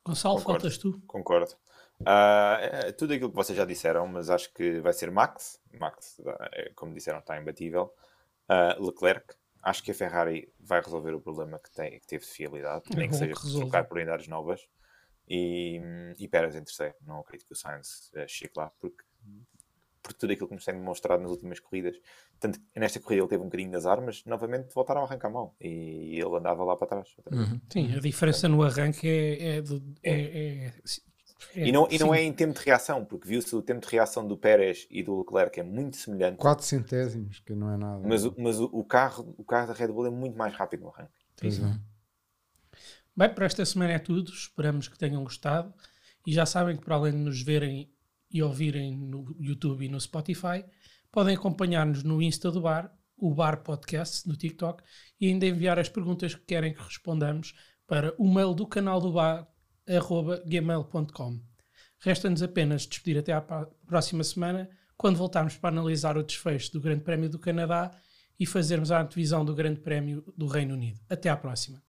[0.03, 0.61] Gonçalo, Concordo.
[0.61, 0.99] faltas tu.
[1.05, 1.55] Concordo.
[2.06, 5.60] É tudo aquilo que vocês já disseram, mas acho que vai ser Max.
[5.80, 6.20] Max,
[6.54, 7.93] é, como disseram, está imbatível.
[8.47, 9.36] Ah, Leclerc.
[9.64, 12.95] Acho que a Ferrari vai resolver o problema que, tem, que teve de fiabilidade, É
[12.95, 14.68] nem que bom seja que trocar por unidades novas.
[15.30, 15.80] E,
[16.18, 16.95] e Pérez em terceiro.
[17.06, 19.04] Não acredito que o Sainz eh, chegue lá, porque
[20.02, 21.95] por tudo aquilo que nos tem demonstrado nas últimas corridas.
[22.39, 25.30] Tanto que nesta corrida ele teve um bocadinho de azar, mas novamente voltaram a arrancar
[25.30, 25.56] mal.
[25.62, 27.16] E ele andava lá para trás.
[27.30, 27.49] vez.
[27.72, 29.58] Sim, a diferença no arranque é.
[29.58, 30.74] é, do- é- é-
[31.55, 33.91] é- E não, e não é em tempo de reação, porque viu-se o tempo de
[33.91, 38.07] reação do Pérez e do Leclerc é muito semelhante, 4 centésimos, que não é nada.
[38.07, 40.81] mas, o, mas o, o carro, o carro da Red Bull é muito mais rápido
[40.81, 41.11] no arranque.
[41.39, 41.79] Pois é.
[43.15, 44.31] Bem, para esta semana é tudo.
[44.31, 45.73] Esperamos que tenham gostado.
[46.25, 47.91] E já sabem que, para além de nos verem
[48.31, 50.63] e ouvirem no YouTube e no Spotify,
[51.11, 54.81] podem acompanhar-nos no Insta do Bar, o Bar Podcast, no TikTok,
[55.19, 57.53] e ainda enviar as perguntas que querem que respondamos
[57.85, 59.47] para o mail do canal do Bar,
[60.45, 61.39] gmail.com.
[61.99, 66.81] Resta-nos apenas despedir até à pró- próxima semana, quando voltarmos para analisar o desfecho do
[66.81, 67.91] Grande Prémio do Canadá
[68.39, 70.99] e fazermos a antevisão do Grande Prémio do Reino Unido.
[71.09, 71.81] Até à próxima.